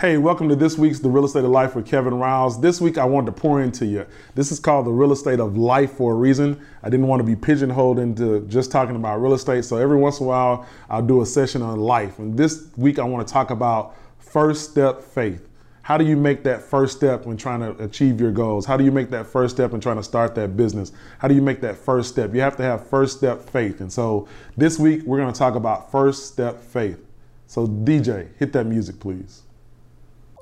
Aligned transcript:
Hey, 0.00 0.16
welcome 0.16 0.48
to 0.48 0.54
this 0.54 0.78
week's 0.78 1.00
The 1.00 1.08
Real 1.08 1.24
Estate 1.24 1.42
of 1.42 1.50
Life 1.50 1.74
with 1.74 1.84
Kevin 1.84 2.14
Riles. 2.14 2.60
This 2.60 2.80
week 2.80 2.98
I 2.98 3.04
wanted 3.04 3.34
to 3.34 3.40
pour 3.40 3.60
into 3.60 3.84
you. 3.84 4.06
This 4.36 4.52
is 4.52 4.60
called 4.60 4.86
The 4.86 4.92
Real 4.92 5.10
Estate 5.10 5.40
of 5.40 5.56
Life 5.56 5.94
for 5.94 6.12
a 6.12 6.14
reason. 6.14 6.64
I 6.84 6.88
didn't 6.88 7.08
want 7.08 7.18
to 7.18 7.24
be 7.24 7.34
pigeonholed 7.34 7.98
into 7.98 8.46
just 8.46 8.70
talking 8.70 8.94
about 8.94 9.20
real 9.20 9.34
estate, 9.34 9.64
so 9.64 9.76
every 9.76 9.96
once 9.96 10.20
in 10.20 10.26
a 10.26 10.28
while 10.28 10.66
I'll 10.88 11.02
do 11.02 11.20
a 11.22 11.26
session 11.26 11.62
on 11.62 11.80
life. 11.80 12.20
And 12.20 12.38
this 12.38 12.68
week 12.76 13.00
I 13.00 13.02
want 13.02 13.26
to 13.26 13.34
talk 13.34 13.50
about 13.50 13.96
first 14.20 14.70
step 14.70 15.02
faith. 15.02 15.48
How 15.82 15.98
do 15.98 16.04
you 16.04 16.16
make 16.16 16.44
that 16.44 16.62
first 16.62 16.96
step 16.96 17.26
when 17.26 17.36
trying 17.36 17.58
to 17.58 17.70
achieve 17.82 18.20
your 18.20 18.30
goals? 18.30 18.66
How 18.66 18.76
do 18.76 18.84
you 18.84 18.92
make 18.92 19.10
that 19.10 19.26
first 19.26 19.56
step 19.56 19.72
in 19.72 19.80
trying 19.80 19.96
to 19.96 20.04
start 20.04 20.36
that 20.36 20.56
business? 20.56 20.92
How 21.18 21.26
do 21.26 21.34
you 21.34 21.42
make 21.42 21.60
that 21.62 21.76
first 21.76 22.10
step? 22.10 22.32
You 22.32 22.40
have 22.42 22.56
to 22.58 22.62
have 22.62 22.86
first 22.86 23.18
step 23.18 23.50
faith. 23.50 23.80
And 23.80 23.92
so 23.92 24.28
this 24.56 24.78
week 24.78 25.02
we're 25.02 25.18
going 25.18 25.32
to 25.32 25.36
talk 25.36 25.56
about 25.56 25.90
first 25.90 26.28
step 26.28 26.62
faith. 26.62 27.04
So, 27.48 27.66
DJ, 27.66 28.28
hit 28.38 28.52
that 28.52 28.66
music, 28.66 29.00
please. 29.00 29.42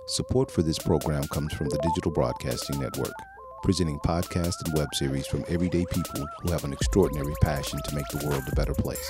Support 0.08 0.52
for 0.52 0.62
this 0.62 0.78
program 0.78 1.24
comes 1.24 1.52
from 1.52 1.68
the 1.68 1.78
Digital 1.78 2.12
Broadcasting 2.12 2.78
Network, 2.78 3.12
presenting 3.64 3.98
podcasts 4.06 4.64
and 4.64 4.72
web 4.78 4.86
series 4.94 5.26
from 5.26 5.44
everyday 5.48 5.84
people 5.86 6.24
who 6.42 6.52
have 6.52 6.62
an 6.62 6.72
extraordinary 6.72 7.34
passion 7.42 7.80
to 7.82 7.92
make 7.92 8.06
the 8.12 8.24
world 8.24 8.44
a 8.46 8.54
better 8.54 8.72
place. 8.72 9.04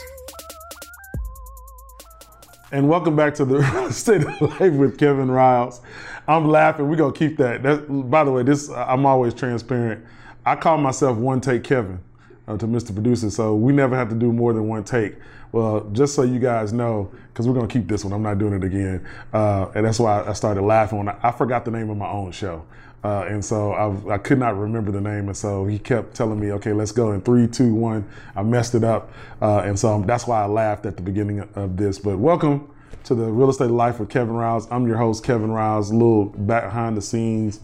And 2.73 2.89
welcome 2.89 3.15
back 3.15 3.35
to 3.35 3.45
the 3.45 3.91
State 3.91 4.25
of 4.25 4.41
Life 4.41 4.73
with 4.73 4.99
Kevin 4.99 5.31
Riles. 5.31 5.83
I'm 6.27 6.49
laughing. 6.49 6.89
We're 6.89 6.97
gonna 6.97 7.13
keep 7.13 7.37
that. 7.37 7.63
that. 7.63 8.09
By 8.09 8.25
the 8.25 8.33
way, 8.33 8.43
this 8.43 8.71
I'm 8.71 9.05
always 9.05 9.35
transparent. 9.35 10.03
I 10.47 10.57
call 10.57 10.79
myself 10.79 11.19
One 11.19 11.43
Take 11.43 11.63
Kevin 11.63 12.01
uh, 12.49 12.57
to 12.57 12.67
Mr. 12.67 12.93
Producer, 12.93 13.31
so 13.31 13.55
we 13.55 13.73
never 13.73 13.97
have 13.97 14.09
to 14.09 14.15
do 14.15 14.33
more 14.33 14.53
than 14.53 14.69
one 14.69 14.85
take. 14.85 15.17
Well, 15.53 15.89
just 15.93 16.15
so 16.15 16.23
you 16.23 16.39
guys 16.39 16.73
know, 16.73 17.11
because 17.29 17.49
we're 17.49 17.55
gonna 17.55 17.67
keep 17.67 17.89
this 17.89 18.05
one. 18.05 18.13
I'm 18.13 18.23
not 18.23 18.39
doing 18.39 18.55
it 18.55 18.65
again, 18.65 19.07
uh, 19.33 19.69
and 19.75 19.87
that's 19.87 19.99
why 19.99 20.25
I 20.25 20.33
started 20.33 20.63
laughing 20.63 20.99
when 20.99 21.09
I, 21.09 21.17
I, 21.23 21.33
forgot 21.33 21.65
the 21.65 21.71
name 21.71 21.91
of 21.91 21.97
my 21.97 22.09
own 22.09 22.33
show, 22.33 22.65
uh, 23.05 23.25
and 23.29 23.45
so 23.45 23.73
I, 23.73 24.15
I, 24.15 24.19
could 24.19 24.39
not 24.39 24.57
remember 24.57 24.93
the 24.93 25.01
name, 25.01 25.29
and 25.29 25.37
so 25.37 25.67
he 25.67 25.79
kept 25.79 26.15
telling 26.15 26.39
me, 26.39 26.53
"Okay, 26.53 26.73
let's 26.73 26.93
go 26.93 27.13
in 27.13 27.21
three, 27.23 27.47
two, 27.47 27.75
one." 27.75 28.09
I 28.35 28.43
messed 28.43 28.75
it 28.75 28.85
up, 28.85 29.13
uh, 29.41 29.61
and 29.61 29.79
so 29.79 30.03
that's 30.07 30.27
why 30.27 30.43
I 30.43 30.47
laughed 30.47 30.87
at 30.87 30.97
the 30.97 31.03
beginning 31.03 31.41
of 31.55 31.77
this. 31.77 31.99
But 31.99 32.19
welcome 32.19 32.71
to 33.05 33.15
the 33.15 33.25
Real 33.25 33.51
Estate 33.51 33.71
Life 33.71 34.01
with 34.01 34.09
Kevin 34.09 34.35
Riles. 34.35 34.67
I'm 34.71 34.87
your 34.87 34.97
host, 34.97 35.25
Kevin 35.25 35.51
Riles. 35.51 35.91
A 35.91 35.95
little 35.95 36.27
behind 36.27 36.97
the 36.97 37.03
scenes. 37.03 37.61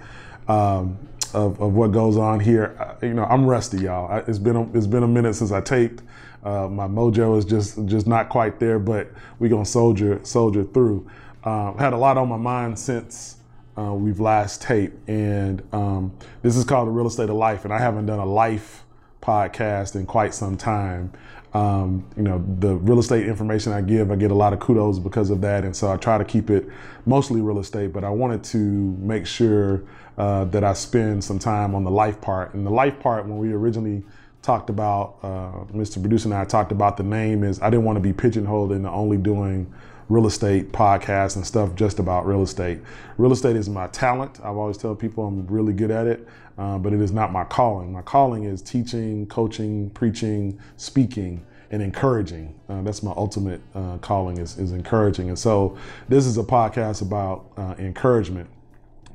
Um, 0.48 0.98
of, 1.34 1.60
of 1.60 1.74
what 1.74 1.92
goes 1.92 2.16
on 2.16 2.40
here. 2.40 2.96
You 3.02 3.14
know, 3.14 3.24
I'm 3.24 3.46
rusty, 3.46 3.82
y'all. 3.82 4.10
I, 4.10 4.18
it's 4.20 4.38
been 4.38 4.56
a, 4.56 4.70
it's 4.76 4.86
been 4.86 5.02
a 5.02 5.08
minute 5.08 5.34
since 5.34 5.52
I 5.52 5.60
taped. 5.60 6.02
Uh, 6.44 6.68
my 6.68 6.88
mojo 6.88 7.38
is 7.38 7.44
just 7.44 7.84
just 7.86 8.06
not 8.06 8.28
quite 8.28 8.58
there, 8.58 8.78
but 8.78 9.08
we 9.38 9.48
gonna 9.48 9.64
soldier 9.64 10.20
soldier 10.24 10.64
through. 10.64 11.08
Uh, 11.44 11.72
had 11.74 11.92
a 11.92 11.96
lot 11.96 12.16
on 12.16 12.28
my 12.28 12.36
mind 12.36 12.78
since 12.78 13.36
uh, 13.76 13.92
we've 13.94 14.20
last 14.20 14.62
taped, 14.62 15.08
and 15.08 15.62
um, 15.72 16.12
this 16.42 16.56
is 16.56 16.64
called 16.64 16.88
the 16.88 16.92
Real 16.92 17.06
Estate 17.06 17.30
of 17.30 17.36
Life, 17.36 17.64
and 17.64 17.72
I 17.72 17.78
haven't 17.78 18.06
done 18.06 18.18
a 18.18 18.26
life 18.26 18.84
podcast 19.20 19.94
in 19.94 20.04
quite 20.06 20.34
some 20.34 20.56
time. 20.56 21.12
Um, 21.54 22.04
you 22.16 22.22
know, 22.22 22.42
the 22.60 22.76
real 22.76 22.98
estate 22.98 23.26
information 23.26 23.72
I 23.72 23.82
give, 23.82 24.10
I 24.10 24.16
get 24.16 24.30
a 24.30 24.34
lot 24.34 24.54
of 24.54 24.60
kudos 24.60 24.98
because 24.98 25.28
of 25.28 25.42
that, 25.42 25.64
and 25.64 25.76
so 25.76 25.92
I 25.92 25.96
try 25.98 26.16
to 26.16 26.24
keep 26.24 26.48
it 26.48 26.66
mostly 27.04 27.42
real 27.42 27.58
estate. 27.58 27.92
But 27.92 28.04
I 28.04 28.10
wanted 28.10 28.42
to 28.44 28.58
make 28.58 29.26
sure 29.26 29.82
uh, 30.16 30.44
that 30.46 30.64
I 30.64 30.72
spend 30.72 31.24
some 31.24 31.38
time 31.38 31.74
on 31.74 31.84
the 31.84 31.90
life 31.90 32.20
part. 32.20 32.54
And 32.54 32.66
the 32.66 32.70
life 32.70 32.98
part, 33.00 33.26
when 33.26 33.38
we 33.38 33.52
originally 33.52 34.02
talked 34.42 34.70
about, 34.70 35.16
uh, 35.22 35.64
Mr. 35.76 36.00
Producer 36.00 36.28
and 36.28 36.34
I 36.34 36.44
talked 36.44 36.72
about 36.72 36.96
the 36.96 37.02
name 37.02 37.44
is 37.44 37.60
I 37.62 37.70
didn't 37.70 37.84
want 37.84 37.96
to 37.96 38.00
be 38.00 38.12
pigeonholed 38.12 38.72
into 38.72 38.90
only 38.90 39.16
doing 39.16 39.72
real 40.08 40.26
estate 40.26 40.72
podcasts 40.72 41.36
and 41.36 41.46
stuff 41.46 41.74
just 41.74 41.98
about 41.98 42.26
real 42.26 42.42
estate. 42.42 42.80
Real 43.18 43.32
estate 43.32 43.56
is 43.56 43.68
my 43.68 43.86
talent. 43.88 44.40
I've 44.40 44.56
always 44.56 44.76
tell 44.76 44.94
people 44.94 45.26
I'm 45.26 45.46
really 45.46 45.72
good 45.72 45.90
at 45.90 46.06
it, 46.06 46.28
uh, 46.58 46.78
but 46.78 46.92
it 46.92 47.00
is 47.00 47.12
not 47.12 47.32
my 47.32 47.44
calling. 47.44 47.92
My 47.92 48.02
calling 48.02 48.44
is 48.44 48.62
teaching, 48.62 49.26
coaching, 49.26 49.90
preaching, 49.90 50.58
speaking, 50.76 51.44
and 51.70 51.82
encouraging. 51.82 52.54
Uh, 52.68 52.82
that's 52.82 53.02
my 53.02 53.12
ultimate 53.16 53.60
uh, 53.74 53.96
calling 53.98 54.38
is, 54.38 54.58
is 54.58 54.72
encouraging. 54.72 55.28
And 55.28 55.38
so 55.38 55.76
this 56.08 56.26
is 56.26 56.36
a 56.36 56.42
podcast 56.42 57.00
about 57.02 57.50
uh, 57.56 57.74
encouragement. 57.78 58.50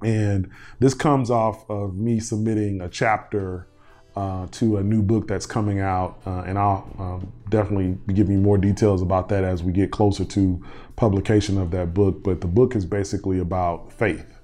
And 0.04 0.50
this 0.80 0.94
comes 0.94 1.30
off 1.30 1.70
of 1.70 1.96
me 1.96 2.20
submitting 2.20 2.82
a 2.82 2.90
chapter 2.90 3.68
uh, 4.18 4.48
to 4.50 4.78
a 4.78 4.84
new 4.84 5.04
book 5.04 5.28
that's 5.28 5.46
coming 5.46 5.80
out, 5.80 6.20
uh, 6.26 6.40
and 6.48 6.58
I'll 6.58 6.90
um, 6.98 7.32
definitely 7.50 8.00
give 8.16 8.32
you 8.32 8.40
more 8.40 8.58
details 8.58 9.04
about 9.04 9.30
that 9.30 9.44
as 9.44 9.62
we 9.62 9.72
get 9.72 9.92
closer 9.92 10.26
to 10.26 10.66
publication 10.96 11.60
of 11.60 11.70
that 11.72 11.94
book. 11.94 12.24
But 12.24 12.42
the 12.42 12.48
book 12.48 12.76
is 12.76 12.84
basically 12.84 13.38
about 13.38 13.94
faith 13.94 14.40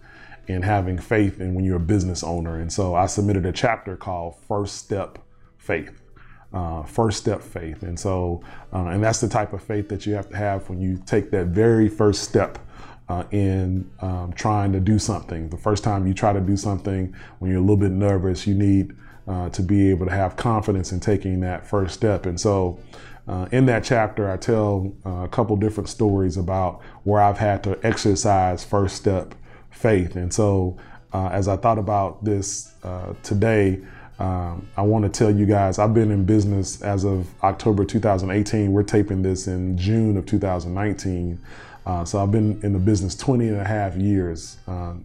and 0.47 0.63
having 0.63 0.99
faith 0.99 1.39
and 1.39 1.55
when 1.55 1.65
you're 1.65 1.77
a 1.77 1.79
business 1.79 2.23
owner. 2.23 2.59
And 2.59 2.71
so 2.71 2.93
I 2.93 3.07
submitted 3.07 3.47
a 3.47 3.51
chapter 3.51 3.95
called 3.97 4.35
First 4.47 4.75
Step 4.77 5.17
Faith. 5.57 5.99
Uh, 6.53 6.83
first 6.83 7.17
step 7.17 7.41
faith. 7.41 7.81
And 7.81 7.99
so, 7.99 8.43
uh, 8.71 8.85
and 8.89 9.03
that's 9.03 9.19
the 9.19 9.27
type 9.27 9.53
of 9.53 9.63
faith 9.63 9.89
that 9.89 10.05
you 10.05 10.13
have 10.13 10.29
to 10.29 10.37
have 10.37 10.69
when 10.69 10.79
you 10.79 11.01
take 11.07 11.31
that 11.31 11.47
very 11.47 11.89
first 11.89 12.21
step 12.21 12.59
uh, 13.09 13.23
in 13.31 13.89
um, 14.01 14.33
trying 14.33 14.71
to 14.73 14.79
do 14.79 14.99
something. 14.99 15.49
The 15.49 15.57
first 15.57 15.83
time 15.83 16.05
you 16.05 16.13
try 16.13 16.31
to 16.31 16.39
do 16.39 16.55
something, 16.55 17.15
when 17.39 17.49
you're 17.49 17.59
a 17.59 17.63
little 17.63 17.75
bit 17.75 17.91
nervous, 17.91 18.45
you 18.45 18.53
need 18.53 18.95
uh, 19.27 19.49
to 19.49 19.61
be 19.61 19.89
able 19.89 20.05
to 20.05 20.11
have 20.11 20.35
confidence 20.35 20.91
in 20.91 20.99
taking 20.99 21.39
that 21.41 21.65
first 21.65 21.93
step. 21.93 22.25
And 22.25 22.39
so, 22.39 22.79
uh, 23.27 23.47
in 23.51 23.65
that 23.67 23.83
chapter, 23.83 24.29
I 24.29 24.35
tell 24.35 24.93
uh, 25.05 25.23
a 25.23 25.27
couple 25.29 25.55
different 25.55 25.87
stories 25.87 26.35
about 26.35 26.81
where 27.03 27.21
I've 27.21 27.37
had 27.37 27.63
to 27.63 27.79
exercise 27.85 28.65
first 28.65 28.97
step 28.97 29.33
faith. 29.71 30.17
And 30.17 30.33
so, 30.33 30.77
uh, 31.13 31.29
as 31.31 31.47
I 31.47 31.55
thought 31.55 31.77
about 31.77 32.23
this 32.25 32.73
uh, 32.83 33.13
today, 33.23 33.79
um, 34.19 34.67
I 34.75 34.81
want 34.81 35.05
to 35.05 35.09
tell 35.09 35.33
you 35.33 35.45
guys 35.45 35.79
I've 35.79 35.93
been 35.93 36.11
in 36.11 36.25
business 36.25 36.81
as 36.81 37.05
of 37.05 37.27
October 37.43 37.85
2018. 37.85 38.71
We're 38.71 38.83
taping 38.83 39.21
this 39.21 39.47
in 39.47 39.77
June 39.77 40.17
of 40.17 40.25
2019. 40.25 41.39
Uh, 41.85 42.05
so 42.05 42.21
I've 42.21 42.31
been 42.31 42.59
in 42.61 42.73
the 42.73 42.79
business 42.79 43.15
20 43.15 43.47
and 43.47 43.59
a 43.59 43.63
half 43.63 43.95
years 43.95 44.57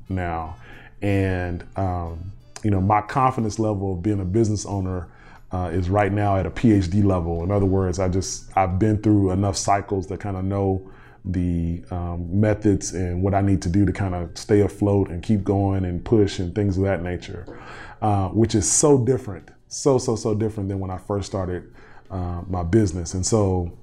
now. 0.09 0.56
And 1.03 1.65
um, 1.77 2.33
you 2.64 2.70
know, 2.70 2.80
my 2.80 3.00
confidence 3.00 3.58
level 3.58 3.94
of 3.94 4.02
being 4.02 4.20
a 4.20 4.24
business 4.24 4.66
owner 4.66 5.08
uh, 5.52 5.70
is 5.72 5.88
right 5.88 6.12
now 6.12 6.36
at 6.36 6.46
a 6.46 6.50
PhD 6.50 7.04
level. 7.04 7.42
In 7.42 7.50
other 7.50 7.66
words, 7.66 7.98
I 7.98 8.08
just 8.08 8.50
I've 8.56 8.78
been 8.78 9.02
through 9.02 9.30
enough 9.30 9.56
cycles 9.56 10.06
to 10.08 10.16
kind 10.16 10.36
of 10.36 10.44
know 10.44 10.91
the 11.24 11.82
um, 11.91 12.41
methods 12.41 12.94
and 12.94 13.22
what 13.22 13.34
I 13.34 13.41
need 13.41 13.60
to 13.62 13.69
do 13.69 13.84
to 13.84 13.92
kind 13.92 14.14
of 14.14 14.36
stay 14.36 14.60
afloat 14.60 15.10
and 15.10 15.22
keep 15.22 15.44
going 15.44 15.84
and 15.84 16.04
push 16.04 16.38
and 16.38 16.54
things 16.54 16.76
of 16.78 16.84
that 16.84 17.02
nature, 17.02 17.58
uh, 18.02 18.28
which 18.28 18.54
is 18.54 18.70
so 18.70 19.04
different, 19.04 19.50
so 19.69 19.98
so 19.98 20.16
so 20.16 20.34
different 20.34 20.69
than 20.69 20.80
when 20.80 20.90
I 20.90 20.98
first 20.98 21.26
started 21.26 21.72
uh, 22.10 22.42
my 22.48 22.62
business. 22.62 23.14
And 23.14 23.25
so 23.25 23.78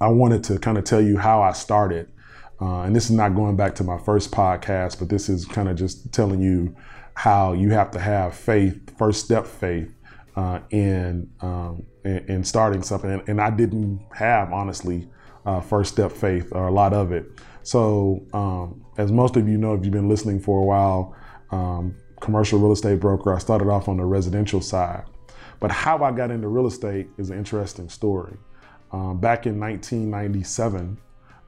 I 0.00 0.08
wanted 0.08 0.44
to 0.44 0.58
kind 0.58 0.78
of 0.78 0.84
tell 0.84 1.00
you 1.00 1.18
how 1.18 1.42
I 1.42 1.52
started. 1.52 2.10
Uh, 2.60 2.82
and 2.82 2.96
this 2.96 3.04
is 3.04 3.10
not 3.10 3.34
going 3.34 3.54
back 3.54 3.74
to 3.76 3.84
my 3.84 3.98
first 3.98 4.30
podcast, 4.30 4.98
but 4.98 5.08
this 5.08 5.28
is 5.28 5.44
kind 5.44 5.68
of 5.68 5.76
just 5.76 6.12
telling 6.12 6.40
you 6.40 6.74
how 7.16 7.54
you 7.54 7.70
have 7.70 7.90
to 7.90 7.98
have 7.98 8.34
faith, 8.34 8.94
first 8.98 9.24
step 9.24 9.46
faith, 9.46 9.90
uh, 10.36 10.60
in, 10.68 11.28
um, 11.40 11.82
in, 12.04 12.18
in 12.28 12.44
starting 12.44 12.82
something. 12.82 13.10
And, 13.10 13.26
and, 13.26 13.40
I 13.40 13.48
didn't 13.48 14.04
have 14.14 14.52
honestly 14.52 15.08
uh, 15.46 15.60
first 15.60 15.94
step 15.94 16.12
faith 16.12 16.48
or 16.52 16.68
a 16.68 16.70
lot 16.70 16.92
of 16.92 17.12
it. 17.12 17.24
So 17.62 18.22
um, 18.34 18.84
as 18.98 19.10
most 19.10 19.36
of 19.36 19.48
you 19.48 19.56
know, 19.56 19.72
if 19.72 19.82
you've 19.82 19.94
been 19.94 20.10
listening 20.10 20.40
for 20.40 20.60
a 20.60 20.64
while, 20.64 21.16
um, 21.52 21.96
commercial 22.20 22.58
real 22.58 22.72
estate 22.72 23.00
broker. 23.00 23.34
I 23.34 23.38
started 23.38 23.68
off 23.68 23.88
on 23.88 23.96
the 23.96 24.04
residential 24.04 24.60
side, 24.60 25.04
but 25.58 25.70
how 25.70 26.04
I 26.04 26.12
got 26.12 26.30
into 26.30 26.48
real 26.48 26.66
estate 26.66 27.08
is 27.16 27.30
an 27.30 27.38
interesting 27.38 27.88
story. 27.88 28.36
Um, 28.92 29.18
back 29.18 29.46
in 29.46 29.58
1997. 29.58 30.98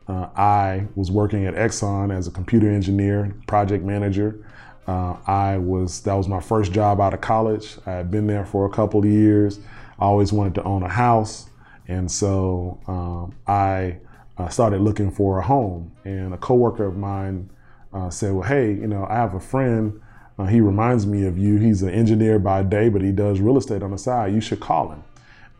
Uh, 0.08 0.30
I 0.34 0.86
was 0.94 1.10
working 1.10 1.44
at 1.44 1.54
Exxon 1.54 2.16
as 2.16 2.26
a 2.26 2.30
computer 2.30 2.70
engineer, 2.70 3.36
project 3.46 3.84
manager. 3.84 4.42
Uh, 4.88 5.18
I 5.26 5.58
was 5.58 6.00
that 6.00 6.14
was 6.14 6.28
my 6.28 6.40
first 6.40 6.72
job 6.72 6.98
out 6.98 7.12
of 7.12 7.20
college. 7.20 7.76
I 7.84 7.90
had 7.90 8.10
been 8.10 8.26
there 8.26 8.46
for 8.46 8.64
a 8.64 8.70
couple 8.70 9.00
of 9.00 9.06
years. 9.06 9.60
I 9.98 10.06
always 10.06 10.32
wanted 10.32 10.54
to 10.54 10.62
own 10.62 10.82
a 10.82 10.88
house, 10.88 11.50
and 11.88 12.10
so 12.10 12.80
um, 12.88 13.34
I 13.46 13.98
uh, 14.38 14.48
started 14.48 14.80
looking 14.80 15.10
for 15.10 15.40
a 15.40 15.42
home. 15.42 15.92
And 16.06 16.32
a 16.32 16.38
coworker 16.38 16.86
of 16.86 16.96
mine 16.96 17.50
uh, 17.92 18.08
said, 18.08 18.32
"Well, 18.32 18.48
hey, 18.48 18.68
you 18.70 18.86
know, 18.86 19.06
I 19.10 19.16
have 19.16 19.34
a 19.34 19.40
friend. 19.40 20.00
Uh, 20.38 20.46
he 20.46 20.62
reminds 20.62 21.06
me 21.06 21.26
of 21.26 21.36
you. 21.36 21.58
He's 21.58 21.82
an 21.82 21.90
engineer 21.90 22.38
by 22.38 22.62
day, 22.62 22.88
but 22.88 23.02
he 23.02 23.12
does 23.12 23.40
real 23.40 23.58
estate 23.58 23.82
on 23.82 23.90
the 23.90 23.98
side. 23.98 24.32
You 24.32 24.40
should 24.40 24.60
call 24.60 24.90
him." 24.90 25.04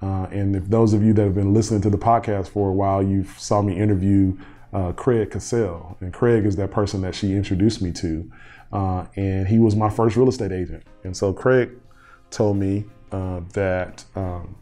Uh, 0.01 0.27
and 0.31 0.57
if 0.57 0.65
those 0.69 0.95
of 0.95 1.03
you 1.03 1.13
that 1.13 1.23
have 1.23 1.35
been 1.35 1.53
listening 1.53 1.83
to 1.83 1.91
the 1.91 1.99
podcast 1.99 2.49
for 2.49 2.71
a 2.71 2.73
while, 2.73 3.03
you 3.03 3.25
saw 3.37 3.61
me 3.61 3.77
interview 3.77 4.39
uh, 4.73 4.93
Craig 4.93 5.31
Cassell, 5.31 5.97
and 6.01 6.13
Craig 6.13 6.45
is 6.45 6.57
that 6.57 6.71
person 6.71 7.01
that 7.03 7.15
she 7.15 7.35
introduced 7.35 7.81
me 7.81 7.93
to. 7.93 8.31
Uh, 8.73 9.07
and 9.17 9.49
he 9.49 9.59
was 9.59 9.75
my 9.75 9.89
first 9.89 10.17
real 10.17 10.29
estate 10.29 10.53
agent. 10.53 10.85
And 11.05 11.17
so 11.17 11.33
Craig 11.33 11.71
told 12.31 12.59
me 12.59 12.85
uh, 13.13 13.41
that 13.55 14.05
um, 14.15 14.57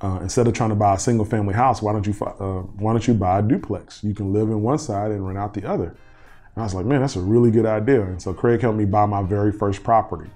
uh, 0.00 0.18
instead 0.22 0.46
of 0.46 0.54
trying 0.54 0.70
to 0.70 0.74
buy 0.74 0.94
a 0.94 0.98
single 0.98 1.26
family 1.26 1.54
house, 1.54 1.82
why 1.82 1.92
don't 1.92 2.06
you 2.06 2.14
uh, 2.24 2.62
why 2.78 2.92
don't 2.92 3.06
you 3.06 3.14
buy 3.14 3.40
a 3.40 3.42
duplex? 3.42 4.02
You 4.02 4.14
can 4.14 4.32
live 4.32 4.48
in 4.48 4.62
one 4.62 4.78
side 4.78 5.10
and 5.10 5.26
rent 5.26 5.38
out 5.38 5.54
the 5.54 5.68
other. 5.68 5.88
And 5.88 6.62
I 6.62 6.62
was 6.62 6.74
like, 6.74 6.86
man, 6.86 7.00
that's 7.00 7.16
a 7.16 7.20
really 7.20 7.50
good 7.50 7.66
idea. 7.66 8.02
And 8.02 8.20
so 8.20 8.32
Craig 8.32 8.60
helped 8.60 8.78
me 8.78 8.84
buy 8.84 9.06
my 9.06 9.22
very 9.22 9.52
first 9.52 9.82
property 9.82 10.30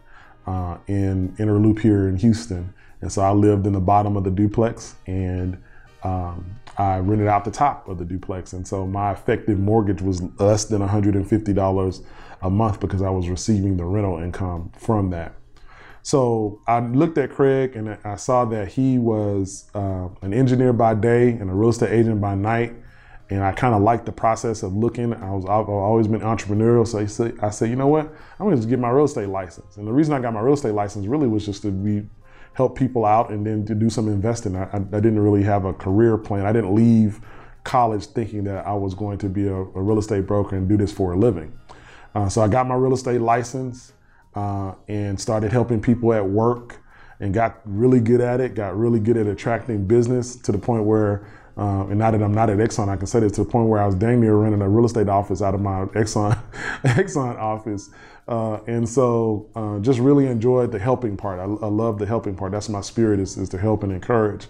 uh, 0.47 0.79
in 0.87 1.35
Inner 1.39 1.59
Loop 1.59 1.79
here 1.79 2.09
in 2.09 2.17
Houston. 2.17 2.73
And 3.01 3.13
so 3.13 3.23
I 3.23 3.31
lived 3.31 3.67
in 3.67 3.73
the 3.73 3.81
bottom 3.81 4.17
of 4.17 4.25
the 4.25 4.31
duplex 4.31 4.97
and 5.07 5.63
um, 6.03 6.59
I 6.77 6.99
rented 6.99 7.27
out 7.27 7.45
the 7.45 7.51
top 7.51 7.89
of 7.89 7.99
the 7.99 8.05
duplex. 8.05 8.53
And 8.53 8.67
so 8.67 8.87
my 8.87 9.13
effective 9.13 9.59
mortgage 9.59 10.01
was 10.01 10.23
less 10.39 10.65
than 10.67 10.81
$150 10.81 12.05
a 12.43 12.51
month 12.51 12.81
because 12.81 13.03
I 13.03 13.11
was 13.11 13.29
receiving 13.29 13.77
the 13.77 13.85
rental 13.85 14.19
income 14.19 14.71
from 14.79 15.11
that. 15.11 15.35
So 16.03 16.63
I 16.67 16.81
looked 16.81 17.19
at 17.19 17.31
Craig 17.31 17.77
and 17.77 17.99
I 18.05 18.17
saw 18.17 18.45
that 18.47 18.69
he 18.69 18.99
was 18.99 19.69
uh, 19.75 20.09
an 20.23 20.33
engineer 20.33 20.73
by 20.73 20.95
day 20.95 21.31
and 21.31 21.51
a 21.51 21.53
real 21.53 21.71
estate 21.71 21.91
agent 21.91 22.21
by 22.21 22.35
night. 22.35 22.75
And 23.31 23.45
I 23.45 23.53
kind 23.53 23.75
of 23.75 23.83
liked 23.83 24.07
the 24.07 24.13
process 24.13 24.63
of 24.63 24.75
looking. 24.75 25.13
I 25.13 25.33
was 25.33 25.45
I've 25.45 25.69
always 25.69 26.09
been 26.09 26.23
entrepreneurial, 26.23 26.87
so 26.87 26.99
I 26.99 27.05
said, 27.05 27.35
I 27.43 27.51
said, 27.51 27.69
you 27.69 27.77
know 27.77 27.89
what? 27.89 28.07
I'm 28.07 28.47
gonna 28.47 28.57
just 28.57 28.71
get 28.71 28.79
my 28.79 28.89
real 28.89 29.05
estate 29.05 29.29
license. 29.29 29.77
And 29.77 29.87
the 29.87 29.93
reason 29.93 30.15
I 30.15 30.21
got 30.21 30.33
my 30.33 30.41
real 30.41 30.55
estate 30.55 30.73
license 30.73 31.07
really 31.07 31.29
was 31.29 31.45
just 31.45 31.61
to 31.63 31.71
be 31.71 32.09
help 32.59 32.77
people 32.77 33.05
out 33.05 33.31
and 33.31 33.47
then 33.47 33.65
to 33.65 33.73
do 33.73 33.89
some 33.89 34.09
investing. 34.09 34.57
I, 34.57 34.67
I 34.75 34.79
didn't 34.81 35.21
really 35.21 35.45
have 35.45 35.65
a 35.65 35.73
career 35.73 36.19
plan. 36.19 36.45
I 36.45 36.53
didn't 36.53 36.75
leave 36.75 37.21
college 37.63 38.07
thinking 38.07 38.43
that 38.45 38.67
I 38.67 38.75
was 38.75 38.95
going 38.95 39.19
to 39.19 39.29
be 39.29 39.47
a, 39.47 39.55
a 39.55 39.81
real 39.81 40.01
estate 40.01 40.27
broker 40.27 40.57
and 40.57 40.69
do 40.69 40.77
this 40.77 40.91
for 40.91 41.13
a 41.13 41.17
living. 41.17 41.57
Uh, 42.17 42.29
so 42.29 42.43
I 42.43 42.49
got 42.49 42.67
my 42.67 42.75
real 42.75 42.95
estate 42.95 43.21
license 43.21 43.93
uh, 44.35 44.75
and 44.89 45.21
started 45.21 45.53
helping 45.53 45.81
people 45.81 46.13
at 46.13 46.29
work 46.29 46.79
and 47.21 47.33
got 47.33 47.61
really 47.65 48.01
good 48.01 48.21
at 48.21 48.41
it, 48.41 48.57
got 48.57 48.77
really 48.77 48.99
good 48.99 49.17
at 49.17 49.29
attracting 49.29 49.87
business 49.87 50.35
to 50.35 50.51
the 50.51 50.59
point 50.59 50.83
where, 50.83 51.29
uh, 51.59 51.87
and 51.89 51.99
now 51.99 52.11
that 52.11 52.23
I'm 52.23 52.33
not 52.33 52.51
at 52.51 52.59
Exxon, 52.59 52.89
I 52.89 52.97
can 52.97 53.07
say 53.07 53.21
this 53.21 53.33
to 53.33 53.45
the 53.45 53.51
point 53.51 53.69
where 53.69 53.83
I 53.83 53.87
was 53.87 53.95
dang 53.95 54.21
near 54.21 54.35
renting 54.35 54.63
a 54.63 54.69
real 54.69 54.87
estate 54.87 55.09
office 55.09 55.43
out 55.43 55.55
of 55.55 55.61
my 55.61 55.85
Exxon, 55.95 56.41
Exxon 56.85 57.39
office 57.39 57.91
uh, 58.29 58.61
and 58.67 58.87
so 58.87 59.49
uh, 59.57 59.79
just 59.79 59.99
really 59.99 60.27
enjoyed 60.27 60.71
the 60.71 60.79
helping 60.79 61.17
part. 61.17 61.41
I, 61.41 61.45
I, 61.45 61.69
love 61.69 61.99
the 61.99 62.05
helping 62.05 62.37
part. 62.37 62.53
That's 62.53 62.69
my 62.69 62.83
spirit 62.83 63.21
is, 63.21 63.39
is 63.39 63.49
to 63.49 63.59
help 63.59 63.83
and 63.83 63.91
encourage. 63.91 64.49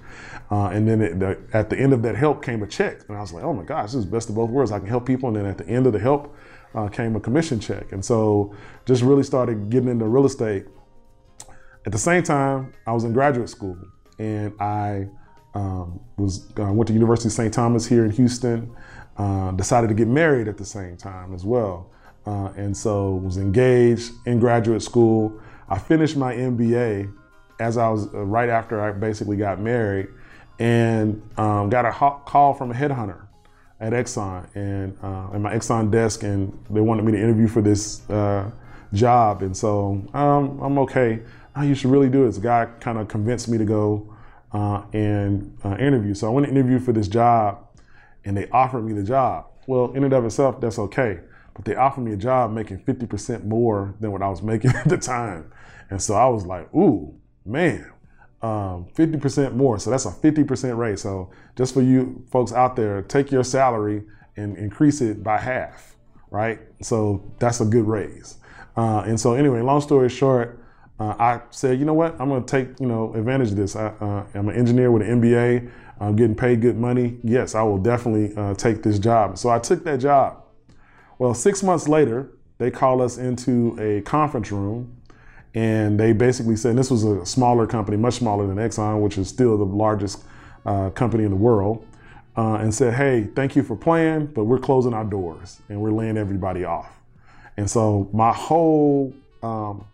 Uh, 0.51 0.67
and 0.67 0.89
then 0.89 1.01
it, 1.01 1.21
the, 1.21 1.39
at 1.53 1.71
the 1.71 1.79
end 1.79 1.93
of 1.93 2.03
that 2.03 2.17
help 2.17 2.45
came 2.45 2.65
a 2.65 2.67
check. 2.67 3.03
And 3.07 3.17
I 3.17 3.21
was 3.21 3.33
like, 3.33 3.45
oh 3.45 3.53
my 3.53 3.63
gosh, 3.63 3.93
this 3.93 3.95
is 3.95 4.05
best 4.05 4.31
of 4.31 4.35
both 4.35 4.51
worlds. 4.51 4.73
I 4.73 4.81
can 4.81 4.89
help 4.89 5.07
people. 5.07 5.29
And 5.29 5.37
then 5.37 5.47
at 5.47 5.59
the 5.59 5.69
end 5.69 5.87
of 5.87 5.93
the 5.93 6.01
help 6.01 6.37
uh, 6.75 6.89
came 6.89 7.15
a 7.15 7.21
commission 7.21 7.61
check. 7.61 7.93
And 7.93 8.05
so 8.05 8.53
just 8.85 9.05
really 9.05 9.23
started 9.23 9.71
getting 9.71 9.89
into 9.89 10.07
real 10.07 10.27
estate. 10.27 10.67
At 11.87 11.93
the 11.93 11.99
same 11.99 12.25
time, 12.25 12.73
I 12.85 12.91
was 12.91 13.05
in 13.05 13.13
graduate 13.13 13.49
school 13.49 13.79
and 14.19 14.61
I 14.61 15.07
um, 15.59 16.01
was 16.17 16.47
uh, 16.59 16.73
went 16.73 16.87
to 16.89 16.95
University 16.95 17.29
of 17.29 17.33
St. 17.33 17.53
Thomas 17.53 17.87
here 17.87 18.05
in 18.05 18.11
Houston. 18.13 18.75
Uh, 19.17 19.51
decided 19.53 19.89
to 19.89 19.95
get 19.95 20.07
married 20.07 20.47
at 20.47 20.57
the 20.57 20.65
same 20.65 20.97
time 20.97 21.35
as 21.35 21.45
well. 21.45 21.91
Uh, 22.25 22.53
and 22.57 22.77
so 22.77 23.17
was 23.17 23.37
engaged 23.37 24.13
in 24.27 24.39
graduate 24.39 24.83
school. 24.83 25.41
I 25.69 25.79
finished 25.79 26.17
my 26.17 26.35
MBA 26.35 27.13
as 27.59 27.77
I 27.77 27.89
was 27.89 28.07
uh, 28.15 28.25
right 28.25 28.49
after 28.49 28.81
I 28.81 28.93
basically 28.93 29.37
got 29.37 29.61
married, 29.61 30.07
and 30.61 31.21
um, 31.37 31.69
got 31.71 31.85
a 31.85 31.93
call 31.93 32.55
from 32.55 32.71
a 32.71 32.75
headhunter 32.75 33.27
at 33.81 33.93
Exxon 33.93 34.49
and 34.55 34.97
uh, 35.03 35.35
at 35.35 35.41
my 35.41 35.53
Exxon 35.53 35.91
desk, 35.91 36.23
and 36.23 36.57
they 36.71 36.81
wanted 36.81 37.05
me 37.05 37.13
to 37.13 37.19
interview 37.19 37.49
for 37.49 37.63
this 37.63 38.09
uh, 38.11 38.49
job. 38.93 39.43
And 39.43 39.57
so 39.57 40.03
um, 40.15 40.61
I'm 40.61 40.79
okay. 40.79 41.21
Oh, 41.57 41.63
you 41.63 41.75
should 41.75 41.91
really 41.91 42.09
do 42.09 42.23
it. 42.23 42.27
This 42.27 42.39
guy 42.39 42.67
kind 42.79 42.99
of 42.99 43.09
convinced 43.09 43.49
me 43.49 43.59
to 43.59 43.65
go 43.65 44.15
uh, 44.53 44.83
and 44.93 45.57
uh, 45.65 45.77
interview. 45.77 46.15
So 46.15 46.27
I 46.27 46.31
went 46.31 46.47
to 46.47 46.53
interview 46.53 46.79
for 46.79 46.93
this 46.93 47.09
job, 47.09 47.67
and 48.25 48.37
they 48.37 48.49
offered 48.51 48.83
me 48.83 48.93
the 48.93 49.03
job. 49.03 49.47
Well, 49.67 49.93
in 49.93 50.05
and 50.05 50.13
of 50.13 50.25
itself, 50.25 50.61
that's 50.61 50.79
okay 50.79 51.21
but 51.59 51.65
they 51.65 51.75
offered 51.75 52.03
me 52.03 52.13
a 52.13 52.17
job 52.17 52.53
making 52.53 52.79
50% 52.79 53.45
more 53.45 53.93
than 53.99 54.13
what 54.13 54.23
I 54.23 54.29
was 54.29 54.43
making 54.45 54.71
at 54.71 54.89
the 54.89 54.97
time. 54.97 55.53
And 55.91 56.01
so 56.01 56.15
I 56.15 56.27
was 56.29 56.47
like, 56.47 56.73
ooh, 56.73 57.13
man, 57.45 57.91
um, 58.41 58.87
50% 58.95 59.55
more. 59.55 59.81
So 59.81 59.91
that's 59.91 60.07
a 60.07 60.13
50% 60.13 60.77
raise. 60.79 61.03
So 61.03 61.31
just 61.57 61.75
for 61.75 61.83
you 61.83 62.25
folks 62.31 62.53
out 62.53 62.77
there, 62.77 63.03
take 63.03 63.33
your 63.33 63.43
salary 63.43 64.05
and 64.37 64.57
increase 64.57 65.01
it 65.01 65.25
by 65.25 65.39
half, 65.39 65.97
right? 66.31 66.61
So 66.81 67.33
that's 67.41 67.61
a 67.61 67.65
good 67.65 67.89
raise. 67.89 68.37
Uh, 68.77 69.03
and 69.05 69.19
so 69.19 69.35
anyway, 69.35 69.61
long 69.61 69.81
story 69.81 70.09
short, 70.09 70.63
uh, 71.01 71.15
I 71.19 71.41
said, 71.51 71.79
you 71.79 71.85
know 71.85 71.95
what? 71.95 72.21
I'm 72.21 72.29
going 72.29 72.45
to 72.45 72.51
take 72.51 72.81
you 72.81 72.87
know 72.87 73.15
advantage 73.15 73.51
of 73.51 73.57
this. 73.57 73.77
I, 73.77 73.87
uh, 74.01 74.25
an 74.35 74.51
engineer 74.51 74.91
with 74.91 75.03
an 75.03 75.21
MBA. 75.21 75.71
I'm 76.01 76.17
getting 76.17 76.37
paid 76.37 76.61
good 76.61 76.77
money. 76.77 77.19
Yes, 77.25 77.55
I 77.55 77.63
will 77.63 77.79
definitely 77.79 78.37
uh, 78.37 78.55
take 78.55 78.83
this 78.83 78.99
job. 78.99 79.37
So 79.39 79.51
I 79.51 79.59
took 79.59 79.85
that 79.85 79.99
job. 79.99 80.45
Well, 81.19 81.35
six 81.35 81.63
months 81.63 81.89
later, 81.89 82.31
they 82.59 82.71
call 82.71 83.03
us 83.03 83.19
into 83.19 83.77
a 83.81 84.03
conference 84.03 84.53
room 84.53 84.99
and 85.55 85.99
they 85.99 86.13
basically 86.13 86.57
said 86.57 86.77
this 86.77 86.91
was 86.91 87.05
a 87.05 87.25
smaller 87.25 87.67
company, 87.67 87.97
much 87.97 88.15
smaller 88.15 88.47
than 88.47 88.59
Exxon, 88.59 89.01
which 89.01 89.19
is 89.19 89.29
still 89.29 89.57
the 89.57 89.65
largest 89.65 90.23
uh, 90.67 90.91
company 90.91 91.25
in 91.25 91.31
the 91.31 91.37
world, 91.37 91.87
uh, 92.37 92.55
and 92.55 92.73
said, 92.73 92.95
hey, 92.95 93.29
thank 93.35 93.57
you 93.57 93.63
for 93.63 93.75
playing, 93.75 94.27
but 94.27 94.45
we're 94.45 94.59
closing 94.59 94.95
our 94.95 95.05
doors 95.05 95.61
and 95.69 95.81
we're 95.81 95.91
laying 95.91 96.17
everybody 96.17 96.65
off. 96.65 97.01
And 97.57 97.69
so 97.69 98.09
my 98.13 98.33
whole 98.33 99.13
um, 99.43 99.85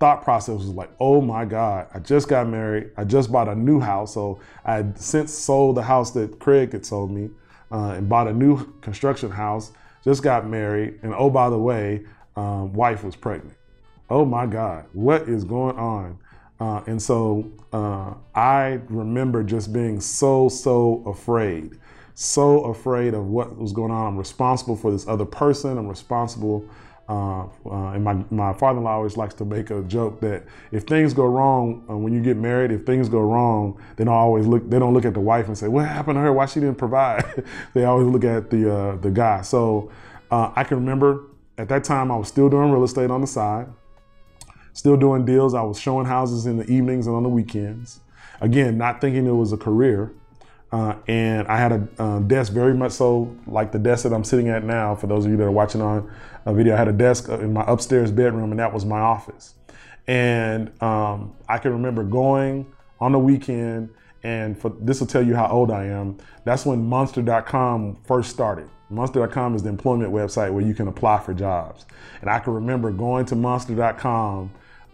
thought 0.00 0.22
process 0.22 0.58
was 0.58 0.68
like, 0.68 0.90
oh 1.00 1.20
my 1.20 1.44
God, 1.44 1.88
I 1.94 1.98
just 1.98 2.28
got 2.28 2.48
married. 2.48 2.90
I 2.96 3.04
just 3.04 3.30
bought 3.30 3.48
a 3.48 3.54
new 3.54 3.80
house. 3.80 4.14
So 4.14 4.40
I 4.64 4.74
had 4.76 4.98
since 4.98 5.32
sold 5.32 5.76
the 5.76 5.82
house 5.82 6.10
that 6.12 6.38
Craig 6.38 6.72
had 6.72 6.84
sold 6.84 7.10
me 7.10 7.30
uh, 7.70 7.90
and 7.90 8.08
bought 8.08 8.28
a 8.28 8.32
new 8.32 8.64
construction 8.80 9.30
house 9.30 9.72
just 10.04 10.22
got 10.22 10.46
married, 10.46 10.98
and 11.02 11.14
oh, 11.14 11.30
by 11.30 11.48
the 11.48 11.58
way, 11.58 12.04
um, 12.36 12.74
wife 12.74 13.02
was 13.02 13.16
pregnant. 13.16 13.56
Oh 14.10 14.24
my 14.26 14.44
God, 14.44 14.84
what 14.92 15.22
is 15.22 15.44
going 15.44 15.76
on? 15.78 16.18
Uh, 16.60 16.82
and 16.86 17.00
so 17.00 17.50
uh, 17.72 18.12
I 18.34 18.80
remember 18.88 19.42
just 19.42 19.72
being 19.72 20.00
so, 20.00 20.50
so 20.50 21.02
afraid, 21.06 21.78
so 22.14 22.64
afraid 22.64 23.14
of 23.14 23.26
what 23.26 23.56
was 23.56 23.72
going 23.72 23.90
on. 23.90 24.08
I'm 24.08 24.18
responsible 24.18 24.76
for 24.76 24.90
this 24.90 25.08
other 25.08 25.24
person. 25.24 25.78
I'm 25.78 25.88
responsible 25.88 26.68
uh, 27.06 27.42
uh, 27.66 27.90
and 27.90 28.02
my, 28.02 28.14
my 28.30 28.54
father-in-law 28.54 28.94
always 28.94 29.16
likes 29.16 29.34
to 29.34 29.44
make 29.44 29.70
a 29.70 29.82
joke 29.82 30.20
that 30.20 30.44
if 30.72 30.84
things 30.84 31.12
go 31.12 31.26
wrong 31.26 31.84
uh, 31.90 31.96
when 31.96 32.14
you 32.14 32.22
get 32.22 32.36
married, 32.38 32.70
if 32.70 32.86
things 32.86 33.10
go 33.10 33.20
wrong, 33.20 33.78
they 33.96 34.04
don't 34.04 34.14
always 34.14 34.46
look. 34.46 34.70
They 34.70 34.78
don't 34.78 34.94
look 34.94 35.04
at 35.04 35.12
the 35.12 35.20
wife 35.20 35.46
and 35.46 35.56
say, 35.56 35.68
"What 35.68 35.86
happened 35.86 36.16
to 36.16 36.20
her? 36.20 36.32
Why 36.32 36.46
she 36.46 36.60
didn't 36.60 36.78
provide?" 36.78 37.44
they 37.74 37.84
always 37.84 38.06
look 38.06 38.24
at 38.24 38.48
the 38.48 38.74
uh, 38.74 38.96
the 38.96 39.10
guy. 39.10 39.42
So 39.42 39.90
uh, 40.30 40.52
I 40.56 40.64
can 40.64 40.78
remember 40.78 41.26
at 41.58 41.68
that 41.68 41.84
time 41.84 42.10
I 42.10 42.16
was 42.16 42.28
still 42.28 42.48
doing 42.48 42.70
real 42.70 42.84
estate 42.84 43.10
on 43.10 43.20
the 43.20 43.26
side, 43.26 43.66
still 44.72 44.96
doing 44.96 45.26
deals. 45.26 45.52
I 45.52 45.62
was 45.62 45.78
showing 45.78 46.06
houses 46.06 46.46
in 46.46 46.56
the 46.56 46.64
evenings 46.70 47.06
and 47.06 47.14
on 47.14 47.22
the 47.22 47.28
weekends. 47.28 48.00
Again, 48.40 48.78
not 48.78 49.02
thinking 49.02 49.26
it 49.26 49.32
was 49.32 49.52
a 49.52 49.58
career. 49.58 50.12
Uh, 50.74 50.96
and 51.06 51.46
I 51.46 51.56
had 51.56 51.70
a 51.70 51.88
uh, 52.02 52.18
desk 52.18 52.52
very 52.52 52.74
much 52.74 52.90
so 52.90 53.32
like 53.46 53.70
the 53.70 53.78
desk 53.78 54.02
that 54.02 54.12
I'm 54.12 54.24
sitting 54.24 54.48
at 54.48 54.64
now. 54.64 54.96
For 54.96 55.06
those 55.06 55.24
of 55.24 55.30
you 55.30 55.36
that 55.36 55.44
are 55.44 55.52
watching 55.52 55.80
on 55.80 56.12
a 56.46 56.52
video, 56.52 56.74
I 56.74 56.76
had 56.76 56.88
a 56.88 56.92
desk 56.92 57.28
in 57.28 57.52
my 57.52 57.62
upstairs 57.68 58.10
bedroom, 58.10 58.50
and 58.50 58.58
that 58.58 58.72
was 58.72 58.84
my 58.84 58.98
office. 58.98 59.54
And 60.08 60.72
um, 60.82 61.32
I 61.48 61.58
can 61.58 61.70
remember 61.70 62.02
going 62.02 62.66
on 62.98 63.12
the 63.12 63.20
weekend, 63.20 63.90
and 64.24 64.60
for 64.60 64.70
this 64.80 64.98
will 64.98 65.06
tell 65.06 65.24
you 65.24 65.36
how 65.36 65.46
old 65.46 65.70
I 65.70 65.84
am. 65.84 66.18
That's 66.42 66.66
when 66.66 66.84
Monster.com 66.84 67.98
first 68.04 68.30
started. 68.30 68.68
Monster.com 68.90 69.54
is 69.54 69.62
the 69.62 69.68
employment 69.68 70.12
website 70.12 70.52
where 70.52 70.64
you 70.64 70.74
can 70.74 70.88
apply 70.88 71.20
for 71.20 71.34
jobs. 71.34 71.86
And 72.20 72.28
I 72.28 72.40
can 72.40 72.52
remember 72.52 72.90
going 72.90 73.26
to 73.26 73.36
Monster.com, 73.36 74.50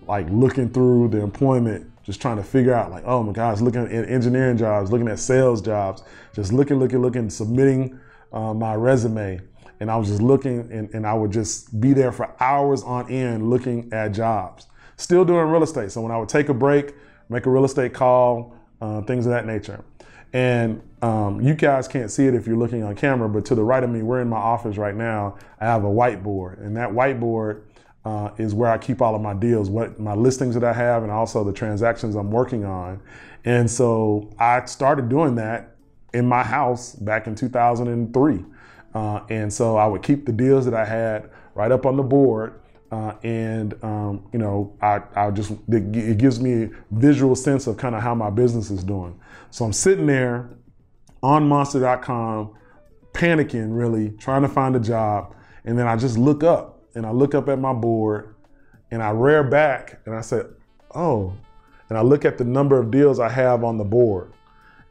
like 0.06 0.26
looking 0.30 0.70
through 0.70 1.08
the 1.08 1.20
employment 1.20 1.90
just 2.02 2.20
trying 2.20 2.36
to 2.36 2.42
figure 2.42 2.74
out 2.74 2.90
like, 2.90 3.04
oh 3.06 3.22
my 3.22 3.32
gosh, 3.32 3.60
looking 3.60 3.82
at 3.82 4.08
engineering 4.08 4.56
jobs, 4.56 4.90
looking 4.90 5.08
at 5.08 5.18
sales 5.18 5.60
jobs, 5.60 6.02
just 6.34 6.52
looking, 6.52 6.78
looking, 6.78 7.00
looking, 7.00 7.30
submitting 7.30 7.98
uh, 8.32 8.54
my 8.54 8.74
resume. 8.74 9.40
And 9.80 9.90
I 9.90 9.96
was 9.96 10.08
just 10.08 10.20
looking 10.20 10.70
and, 10.72 10.92
and 10.94 11.06
I 11.06 11.14
would 11.14 11.30
just 11.30 11.80
be 11.80 11.92
there 11.92 12.12
for 12.12 12.34
hours 12.40 12.82
on 12.82 13.10
end 13.10 13.48
looking 13.48 13.92
at 13.92 14.08
jobs. 14.08 14.66
Still 14.96 15.24
doing 15.24 15.46
real 15.46 15.62
estate. 15.62 15.92
So 15.92 16.00
when 16.00 16.12
I 16.12 16.18
would 16.18 16.28
take 16.28 16.48
a 16.48 16.54
break, 16.54 16.94
make 17.28 17.46
a 17.46 17.50
real 17.50 17.64
estate 17.64 17.94
call, 17.94 18.56
uh, 18.80 19.02
things 19.02 19.26
of 19.26 19.30
that 19.30 19.46
nature. 19.46 19.84
And 20.32 20.82
um, 21.02 21.40
you 21.40 21.54
guys 21.54 21.88
can't 21.88 22.10
see 22.10 22.26
it 22.26 22.34
if 22.34 22.46
you're 22.46 22.56
looking 22.56 22.82
on 22.82 22.94
camera, 22.94 23.28
but 23.28 23.44
to 23.46 23.54
the 23.54 23.64
right 23.64 23.82
of 23.82 23.90
me, 23.90 24.02
we're 24.02 24.20
in 24.20 24.28
my 24.28 24.36
office 24.36 24.76
right 24.76 24.94
now. 24.94 25.36
I 25.60 25.66
have 25.66 25.84
a 25.84 25.88
whiteboard, 25.88 26.64
and 26.64 26.76
that 26.76 26.90
whiteboard 26.90 27.62
uh, 28.04 28.30
is 28.38 28.54
where 28.54 28.70
I 28.70 28.78
keep 28.78 29.02
all 29.02 29.14
of 29.14 29.20
my 29.20 29.34
deals, 29.34 29.68
what 29.68 30.00
my 30.00 30.14
listings 30.14 30.54
that 30.54 30.64
I 30.64 30.72
have, 30.72 31.02
and 31.02 31.12
also 31.12 31.44
the 31.44 31.52
transactions 31.52 32.14
I'm 32.14 32.30
working 32.30 32.64
on. 32.64 33.00
And 33.44 33.70
so 33.70 34.30
I 34.38 34.64
started 34.66 35.08
doing 35.08 35.34
that 35.36 35.76
in 36.12 36.26
my 36.26 36.42
house 36.42 36.94
back 36.94 37.26
in 37.26 37.34
2003. 37.34 38.44
Uh, 38.92 39.20
and 39.28 39.52
so 39.52 39.76
I 39.76 39.86
would 39.86 40.02
keep 40.02 40.26
the 40.26 40.32
deals 40.32 40.64
that 40.64 40.74
I 40.74 40.84
had 40.84 41.30
right 41.54 41.70
up 41.70 41.86
on 41.86 41.96
the 41.96 42.02
board. 42.02 42.60
Uh, 42.90 43.14
and 43.22 43.74
um, 43.84 44.26
you 44.32 44.38
know, 44.38 44.76
I, 44.82 45.00
I 45.14 45.30
just 45.30 45.52
it 45.68 46.18
gives 46.18 46.40
me 46.40 46.64
a 46.64 46.70
visual 46.90 47.36
sense 47.36 47.68
of 47.68 47.76
kind 47.76 47.94
of 47.94 48.02
how 48.02 48.16
my 48.16 48.30
business 48.30 48.70
is 48.70 48.82
doing. 48.82 49.18
So 49.50 49.64
I'm 49.64 49.72
sitting 49.72 50.06
there 50.06 50.50
on 51.22 51.48
Monster.com, 51.48 52.56
panicking 53.12 53.76
really, 53.76 54.10
trying 54.10 54.42
to 54.42 54.48
find 54.48 54.74
a 54.74 54.80
job 54.80 55.34
And 55.64 55.78
then 55.78 55.86
I 55.86 55.96
just 55.96 56.18
look 56.18 56.42
up 56.42 56.79
and 56.94 57.06
I 57.06 57.10
look 57.10 57.34
up 57.34 57.48
at 57.48 57.58
my 57.58 57.72
board 57.72 58.34
and 58.90 59.02
I 59.02 59.10
rear 59.10 59.42
back 59.42 60.00
and 60.06 60.14
I 60.14 60.20
said, 60.20 60.46
oh, 60.94 61.32
and 61.88 61.98
I 61.98 62.02
look 62.02 62.24
at 62.24 62.38
the 62.38 62.44
number 62.44 62.78
of 62.78 62.90
deals 62.90 63.20
I 63.20 63.28
have 63.28 63.64
on 63.64 63.78
the 63.78 63.84
board. 63.84 64.32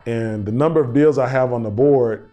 And 0.05 0.45
the 0.45 0.51
number 0.51 0.81
of 0.81 0.93
deals 0.93 1.17
I 1.17 1.27
have 1.27 1.53
on 1.53 1.63
the 1.63 1.69
board, 1.69 2.29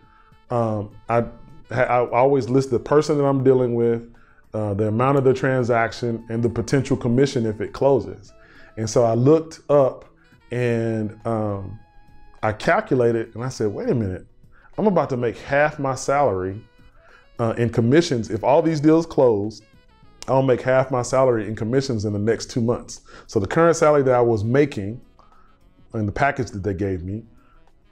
um, 0.51 0.91
I, 1.09 1.25
I 1.71 2.07
always 2.07 2.49
list 2.49 2.71
the 2.71 2.79
person 2.79 3.19
that 3.19 3.25
I'm 3.25 3.43
dealing 3.43 3.75
with, 3.75 4.13
uh, 4.55 4.75
the 4.75 4.89
amount 4.89 5.19
of 5.19 5.25
the 5.25 5.35
transaction, 5.35 6.25
and 6.29 6.43
the 6.43 6.49
potential 6.49 6.97
commission 6.97 7.47
if 7.47 7.61
it 7.61 7.73
closes. 7.73 8.33
And 8.77 8.89
so 8.89 9.05
I 9.05 9.15
looked 9.15 9.61
up 9.71 10.05
and 10.51 11.19
um, 11.27 11.79
I 12.43 12.53
calculated 12.53 13.35
and 13.35 13.45
I 13.45 13.49
said, 13.49 13.69
wait 13.69 13.89
a 13.89 13.95
minute, 13.95 14.27
I'm 14.79 14.87
about 14.87 15.11
to 15.11 15.17
make 15.17 15.39
half 15.39 15.79
my 15.79 15.95
salary 15.95 16.63
uh, 17.39 17.55
in 17.59 17.71
commissions. 17.71 18.31
If 18.31 18.45
all 18.45 18.63
these 18.63 18.81
deals 18.81 19.07
close, 19.07 19.63
I'll 20.29 20.43
make 20.43 20.61
half 20.61 20.91
my 20.91 21.03
salary 21.03 21.47
in 21.47 21.55
commissions 21.55 22.05
in 22.05 22.13
the 22.13 22.19
next 22.19 22.51
two 22.51 22.61
months. 22.61 23.03
So 23.27 23.39
the 23.39 23.47
current 23.47 23.77
salary 23.77 24.03
that 24.03 24.15
I 24.15 24.21
was 24.21 24.43
making 24.43 25.01
in 25.95 26.07
the 26.07 26.13
package 26.13 26.51
that 26.51 26.63
they 26.63 26.75
gave 26.75 27.05
me, 27.05 27.23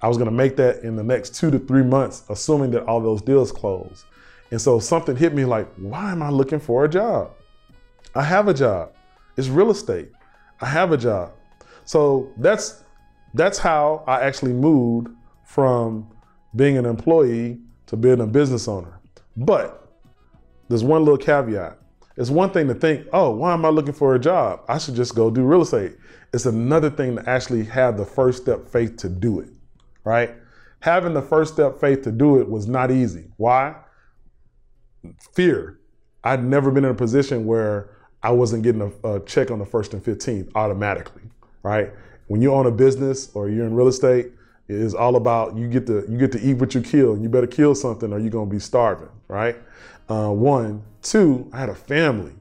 I 0.02 0.08
was 0.08 0.16
going 0.16 0.28
to 0.28 0.34
make 0.34 0.56
that 0.56 0.82
in 0.82 0.96
the 0.96 1.02
next 1.02 1.34
two 1.34 1.50
to 1.50 1.58
three 1.58 1.84
months, 1.84 2.24
assuming 2.28 2.70
that 2.72 2.84
all 2.84 3.00
those 3.00 3.22
deals 3.22 3.52
close. 3.52 4.04
And 4.50 4.60
so 4.60 4.78
something 4.78 5.16
hit 5.16 5.34
me 5.34 5.44
like, 5.44 5.72
why 5.76 6.12
am 6.12 6.22
I 6.22 6.30
looking 6.30 6.60
for 6.60 6.84
a 6.84 6.88
job? 6.88 7.30
I 8.14 8.22
have 8.22 8.48
a 8.48 8.54
job. 8.54 8.92
It's 9.36 9.48
real 9.48 9.70
estate. 9.70 10.10
I 10.60 10.66
have 10.66 10.92
a 10.92 10.96
job. 10.96 11.32
So 11.84 12.32
that's 12.36 12.84
that's 13.34 13.58
how 13.58 14.04
I 14.06 14.20
actually 14.20 14.52
moved 14.52 15.08
from 15.44 16.08
being 16.54 16.78
an 16.78 16.86
employee 16.86 17.58
to 17.86 17.96
being 17.96 18.20
a 18.20 18.26
business 18.26 18.68
owner. 18.68 19.00
But 19.36 19.88
there's 20.68 20.84
one 20.84 21.04
little 21.04 21.18
caveat. 21.18 21.78
It's 22.16 22.30
one 22.30 22.50
thing 22.50 22.68
to 22.68 22.74
think, 22.74 23.06
oh, 23.12 23.30
why 23.30 23.52
am 23.52 23.64
I 23.64 23.70
looking 23.70 23.92
for 23.92 24.14
a 24.14 24.18
job? 24.18 24.60
I 24.68 24.78
should 24.78 24.94
just 24.94 25.14
go 25.14 25.30
do 25.30 25.42
real 25.42 25.62
estate. 25.62 25.96
It's 26.32 26.46
another 26.46 26.90
thing 26.90 27.16
to 27.16 27.28
actually 27.28 27.64
have 27.64 27.96
the 27.96 28.04
first 28.04 28.42
step 28.42 28.68
faith 28.68 28.96
to 28.98 29.08
do 29.08 29.40
it, 29.40 29.48
right? 30.04 30.34
Having 30.80 31.14
the 31.14 31.22
first 31.22 31.54
step 31.54 31.80
faith 31.80 32.02
to 32.02 32.12
do 32.12 32.40
it 32.40 32.48
was 32.48 32.66
not 32.68 32.90
easy. 32.90 33.30
Why? 33.36 33.74
Fear. 35.32 35.80
I'd 36.22 36.44
never 36.44 36.70
been 36.70 36.84
in 36.84 36.90
a 36.90 36.94
position 36.94 37.46
where 37.46 37.90
I 38.22 38.30
wasn't 38.30 38.62
getting 38.62 38.80
a, 38.80 39.08
a 39.08 39.20
check 39.20 39.50
on 39.50 39.58
the 39.58 39.66
first 39.66 39.92
and 39.92 40.02
15th 40.02 40.50
automatically, 40.54 41.22
right? 41.62 41.92
When 42.28 42.40
you 42.40 42.52
own 42.54 42.66
a 42.66 42.70
business 42.70 43.30
or 43.34 43.48
you're 43.48 43.66
in 43.66 43.74
real 43.74 43.88
estate, 43.88 44.32
is 44.68 44.94
all 44.94 45.16
about 45.16 45.56
you 45.56 45.68
get 45.68 45.86
to 45.86 46.04
you 46.08 46.16
get 46.16 46.32
to 46.32 46.40
eat 46.40 46.54
what 46.54 46.74
you 46.74 46.80
kill. 46.80 47.18
You 47.18 47.28
better 47.28 47.46
kill 47.46 47.74
something 47.74 48.12
or 48.12 48.18
you're 48.18 48.30
gonna 48.30 48.50
be 48.50 48.58
starving, 48.58 49.10
right? 49.28 49.56
Uh, 50.08 50.30
one, 50.30 50.82
two. 51.02 51.48
I 51.52 51.60
had 51.60 51.68
a 51.68 51.74
family, 51.74 52.32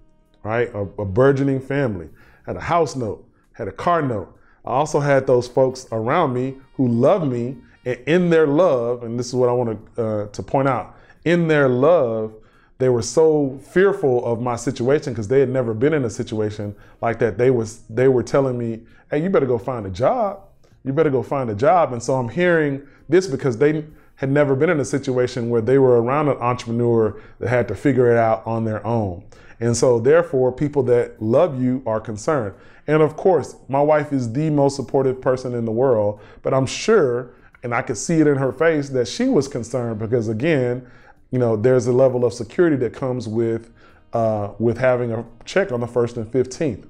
right? 0.44 0.74
A, 0.74 0.80
a 0.80 1.06
burgeoning 1.06 1.60
family. 1.60 2.10
Had 2.46 2.56
a 2.56 2.62
house 2.62 2.96
note. 2.96 3.28
Had 3.54 3.68
a 3.68 3.72
car 3.72 4.02
note. 4.02 4.38
I 4.66 4.72
also 4.72 5.00
had 5.00 5.28
those 5.28 5.48
folks 5.48 5.88
around 5.92 6.34
me 6.34 6.56
who 6.76 6.88
loved 6.88 7.30
me, 7.30 7.58
and 7.86 8.00
in 8.08 8.30
their 8.30 8.48
love, 8.48 9.04
and 9.04 9.20
this 9.20 9.28
is 9.28 9.36
what 9.36 9.50
I 9.50 9.52
want 9.52 9.96
to 9.96 10.04
uh, 10.04 10.28
to 10.28 10.44
point 10.44 10.68
out. 10.68 10.96
In 11.26 11.48
their 11.48 11.68
love, 11.68 12.34
they 12.78 12.90
were 12.90 13.02
so 13.02 13.60
fearful 13.72 14.26
of 14.26 14.42
my 14.42 14.56
situation 14.56 15.14
because 15.14 15.28
they 15.28 15.40
had 15.40 15.50
never 15.50 15.74
been 15.74 15.94
in 15.94 16.06
a 16.06 16.10
situation 16.10 16.76
like 17.02 17.20
that. 17.20 17.38
They 17.38 17.52
was 17.52 17.82
they 17.90 18.08
were 18.08 18.24
telling 18.24 18.58
me, 18.58 18.82
"Hey, 19.12 19.22
you 19.22 19.30
better 19.30 19.46
go 19.46 19.58
find 19.58 19.86
a 19.86 19.90
job." 19.90 20.42
You 20.84 20.94
better 20.94 21.10
go 21.10 21.24
find 21.24 21.50
a 21.50 21.56
job. 21.56 21.94
And 21.94 22.02
so 22.02 22.16
I'm 22.16 22.30
hearing 22.30 22.86
this 23.10 23.28
because 23.28 23.58
they 23.58 23.86
had 24.16 24.32
never 24.32 24.56
been 24.56 24.70
in 24.70 24.80
a 24.80 24.86
situation 24.86 25.50
where 25.50 25.62
they 25.62 25.78
were 25.78 26.02
around 26.02 26.30
an 26.30 26.38
entrepreneur 26.38 27.20
that 27.40 27.50
had 27.50 27.68
to 27.68 27.76
figure 27.76 28.12
it 28.12 28.18
out 28.18 28.46
on 28.46 28.66
their 28.66 28.86
own. 28.86 29.24
And 29.60 29.76
so, 29.78 30.00
therefore, 30.00 30.52
people 30.52 30.84
that 30.84 31.22
love 31.22 31.62
you 31.62 31.84
are 31.86 32.02
concerned. 32.02 32.56
And 32.86 33.02
of 33.02 33.16
course, 33.16 33.56
my 33.70 33.82
wife 33.82 34.12
is 34.12 34.32
the 34.34 34.50
most 34.50 34.76
supportive 34.76 35.22
person 35.22 35.54
in 35.54 35.64
the 35.66 35.72
world, 35.72 36.20
but 36.42 36.54
I'm 36.54 36.66
sure, 36.66 37.32
and 37.64 37.74
I 37.74 37.82
could 37.82 37.98
see 37.98 38.20
it 38.20 38.28
in 38.28 38.36
her 38.36 38.52
face, 38.52 38.90
that 38.90 39.08
she 39.08 39.26
was 39.26 39.48
concerned 39.48 40.00
because, 40.00 40.28
again, 40.28 40.86
you 41.32 41.40
know, 41.40 41.56
there's 41.56 41.88
a 41.88 41.94
level 41.94 42.26
of 42.26 42.34
security 42.34 42.76
that 42.78 42.94
comes 42.94 43.28
with 43.28 43.72
uh, 44.12 44.54
with 44.60 44.78
having 44.78 45.12
a 45.12 45.26
check 45.44 45.72
on 45.72 45.80
the 45.80 45.88
first 45.88 46.18
and 46.18 46.32
15th. 46.32 46.86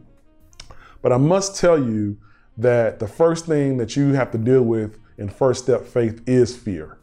But 1.02 1.14
I 1.14 1.18
must 1.18 1.56
tell 1.56 1.78
you 1.82 2.18
that 2.58 3.00
the 3.00 3.08
first 3.08 3.46
thing 3.46 3.78
that 3.78 3.96
you 3.96 4.14
have 4.14 4.32
to 4.32 4.38
deal 4.38 4.62
with 4.62 4.98
in 5.18 5.30
first 5.30 5.64
step 5.64 5.86
faith 5.86 6.22
is 6.28 6.56
fear, 6.56 6.98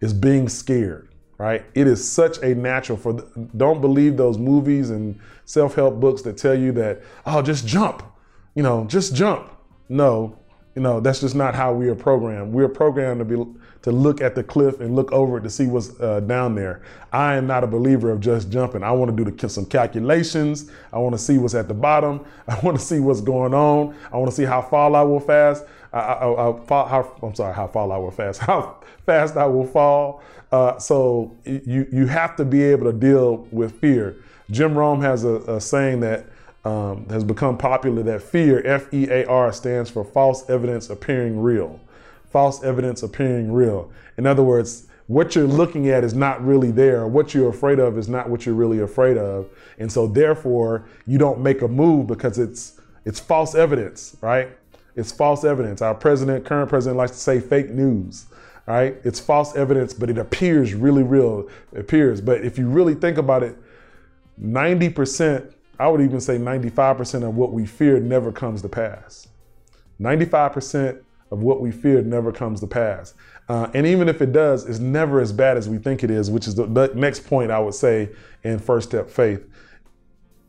is 0.00 0.12
being 0.12 0.48
scared, 0.48 1.08
right? 1.38 1.64
It 1.74 1.86
is 1.86 2.06
such 2.08 2.38
a 2.38 2.54
natural 2.54 2.98
for, 2.98 3.24
don't 3.56 3.80
believe 3.80 4.16
those 4.16 4.38
movies 4.38 4.90
and 4.90 5.18
self 5.44 5.74
help 5.74 6.00
books 6.00 6.22
that 6.22 6.36
tell 6.36 6.54
you 6.58 6.72
that, 6.72 7.02
oh, 7.26 7.42
just 7.42 7.66
jump, 7.66 8.02
you 8.54 8.62
know, 8.62 8.84
just 8.86 9.14
jump. 9.14 9.50
No, 9.88 10.38
you 10.74 10.82
know, 10.82 11.00
that's 11.00 11.20
just 11.20 11.34
not 11.34 11.54
how 11.54 11.72
we 11.72 11.88
are 11.88 11.94
programmed. 11.94 12.52
We 12.52 12.64
are 12.64 12.68
programmed 12.68 13.20
to 13.20 13.24
be 13.24 13.52
to 13.82 13.92
look 13.92 14.22
at 14.22 14.34
the 14.34 14.42
cliff 14.42 14.80
and 14.80 14.96
look 14.96 15.12
over 15.12 15.36
it 15.36 15.42
to 15.42 15.50
see 15.50 15.66
what's 15.66 16.00
uh, 16.00 16.20
down 16.20 16.54
there. 16.54 16.80
I 17.12 17.34
am 17.34 17.46
not 17.46 17.62
a 17.62 17.66
believer 17.66 18.10
of 18.10 18.18
just 18.18 18.50
jumping. 18.50 18.82
I 18.82 18.90
want 18.92 19.14
to 19.14 19.24
do 19.24 19.30
the, 19.30 19.48
some 19.48 19.66
calculations. 19.66 20.70
I 20.90 20.98
want 20.98 21.14
to 21.14 21.18
see 21.18 21.36
what's 21.36 21.54
at 21.54 21.68
the 21.68 21.74
bottom. 21.74 22.24
I 22.48 22.58
want 22.60 22.78
to 22.78 22.84
see 22.84 22.98
what's 22.98 23.20
going 23.20 23.52
on. 23.52 23.94
I 24.10 24.16
want 24.16 24.30
to 24.30 24.34
see 24.34 24.44
how 24.44 24.62
far 24.62 24.94
I 24.94 25.02
will 25.02 25.20
fast. 25.20 25.64
I, 25.92 25.98
I, 25.98 26.48
I, 26.48 26.88
how, 26.88 27.18
I'm 27.22 27.34
sorry, 27.34 27.54
how 27.54 27.66
far 27.66 27.92
I 27.92 27.98
will 27.98 28.10
fast. 28.10 28.40
How 28.44 28.80
fast 29.06 29.36
I 29.36 29.44
will 29.44 29.66
fall. 29.66 30.22
Uh, 30.50 30.78
so 30.78 31.36
you 31.44 31.86
you 31.92 32.06
have 32.06 32.36
to 32.36 32.44
be 32.44 32.62
able 32.62 32.90
to 32.90 32.92
deal 32.96 33.46
with 33.50 33.78
fear. 33.80 34.16
Jim 34.50 34.76
Rohn 34.76 35.00
has 35.02 35.24
a, 35.24 35.34
a 35.46 35.60
saying 35.60 36.00
that 36.00 36.26
um, 36.64 37.06
has 37.08 37.24
become 37.24 37.58
popular 37.58 38.02
that 38.02 38.22
fear, 38.22 38.62
F 38.66 38.92
E 38.92 39.08
A 39.10 39.26
R, 39.26 39.52
stands 39.52 39.90
for 39.90 40.04
false 40.04 40.48
evidence 40.48 40.90
appearing 40.90 41.40
real. 41.40 41.80
False 42.30 42.62
evidence 42.64 43.02
appearing 43.02 43.52
real. 43.52 43.90
In 44.16 44.26
other 44.26 44.42
words, 44.42 44.86
what 45.06 45.34
you're 45.34 45.46
looking 45.46 45.90
at 45.90 46.02
is 46.02 46.14
not 46.14 46.44
really 46.44 46.70
there. 46.70 47.06
What 47.06 47.34
you're 47.34 47.50
afraid 47.50 47.78
of 47.78 47.98
is 47.98 48.08
not 48.08 48.30
what 48.30 48.46
you're 48.46 48.54
really 48.54 48.80
afraid 48.80 49.18
of. 49.18 49.48
And 49.78 49.92
so 49.92 50.06
therefore, 50.06 50.86
you 51.06 51.18
don't 51.18 51.40
make 51.40 51.60
a 51.62 51.68
move 51.68 52.06
because 52.06 52.38
it's 52.38 52.80
it's 53.04 53.20
false 53.20 53.54
evidence, 53.54 54.16
right? 54.22 54.48
It's 54.96 55.12
false 55.12 55.44
evidence. 55.44 55.82
Our 55.82 55.94
president, 55.94 56.46
current 56.46 56.70
president 56.70 56.96
likes 56.96 57.12
to 57.12 57.18
say 57.18 57.40
fake 57.40 57.70
news, 57.70 58.26
right? 58.66 58.96
It's 59.04 59.20
false 59.20 59.54
evidence, 59.56 59.92
but 59.92 60.08
it 60.08 60.16
appears 60.16 60.72
really 60.72 61.02
real. 61.02 61.48
It 61.72 61.80
appears. 61.80 62.22
But 62.22 62.42
if 62.42 62.56
you 62.56 62.68
really 62.68 62.94
think 62.94 63.18
about 63.18 63.42
it, 63.42 63.58
90% 64.40 65.52
I 65.78 65.88
would 65.88 66.00
even 66.00 66.20
say 66.20 66.38
95% 66.38 67.26
of 67.26 67.34
what 67.34 67.52
we 67.52 67.66
fear 67.66 67.98
never 68.00 68.30
comes 68.32 68.62
to 68.62 68.68
pass. 68.68 69.28
95% 70.00 71.02
of 71.30 71.40
what 71.40 71.60
we 71.60 71.70
fear 71.70 72.02
never 72.02 72.32
comes 72.32 72.60
to 72.60 72.66
pass. 72.66 73.14
Uh, 73.48 73.68
and 73.74 73.86
even 73.86 74.08
if 74.08 74.22
it 74.22 74.32
does, 74.32 74.66
it's 74.66 74.78
never 74.78 75.20
as 75.20 75.32
bad 75.32 75.56
as 75.56 75.68
we 75.68 75.78
think 75.78 76.02
it 76.02 76.10
is, 76.10 76.30
which 76.30 76.46
is 76.46 76.54
the, 76.54 76.66
the 76.66 76.92
next 76.94 77.26
point 77.26 77.50
I 77.50 77.58
would 77.58 77.74
say 77.74 78.10
in 78.42 78.58
First 78.58 78.88
Step 78.88 79.10
Faith. 79.10 79.44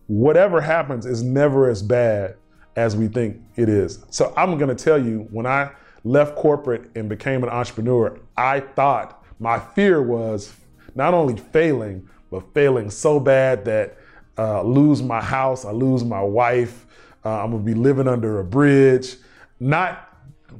Whatever 0.07 0.61
happens 0.61 1.05
is 1.05 1.23
never 1.23 1.69
as 1.69 1.81
bad 1.81 2.35
as 2.75 2.95
we 2.95 3.07
think 3.07 3.41
it 3.55 3.69
is. 3.69 4.05
So 4.11 4.33
I'm 4.37 4.57
going 4.57 4.75
to 4.75 4.83
tell 4.83 5.03
you, 5.03 5.27
when 5.31 5.45
I 5.45 5.71
left 6.03 6.35
corporate 6.35 6.91
and 6.95 7.09
became 7.09 7.43
an 7.43 7.49
entrepreneur, 7.49 8.19
I 8.37 8.59
thought 8.59 9.25
my 9.39 9.59
fear 9.59 10.01
was 10.01 10.53
not 10.93 11.13
only 11.13 11.35
failing, 11.35 12.07
but 12.29 12.53
failing 12.53 12.89
so 12.89 13.19
bad 13.19 13.65
that 13.65 13.97
uh, 14.37 14.61
lose 14.61 15.01
my 15.01 15.21
house, 15.21 15.65
I 15.65 15.71
lose 15.71 16.03
my 16.03 16.21
wife, 16.21 16.85
uh, 17.23 17.43
I'm 17.43 17.51
gonna 17.51 17.63
be 17.63 17.73
living 17.73 18.07
under 18.07 18.39
a 18.39 18.43
bridge, 18.43 19.17
not 19.59 20.09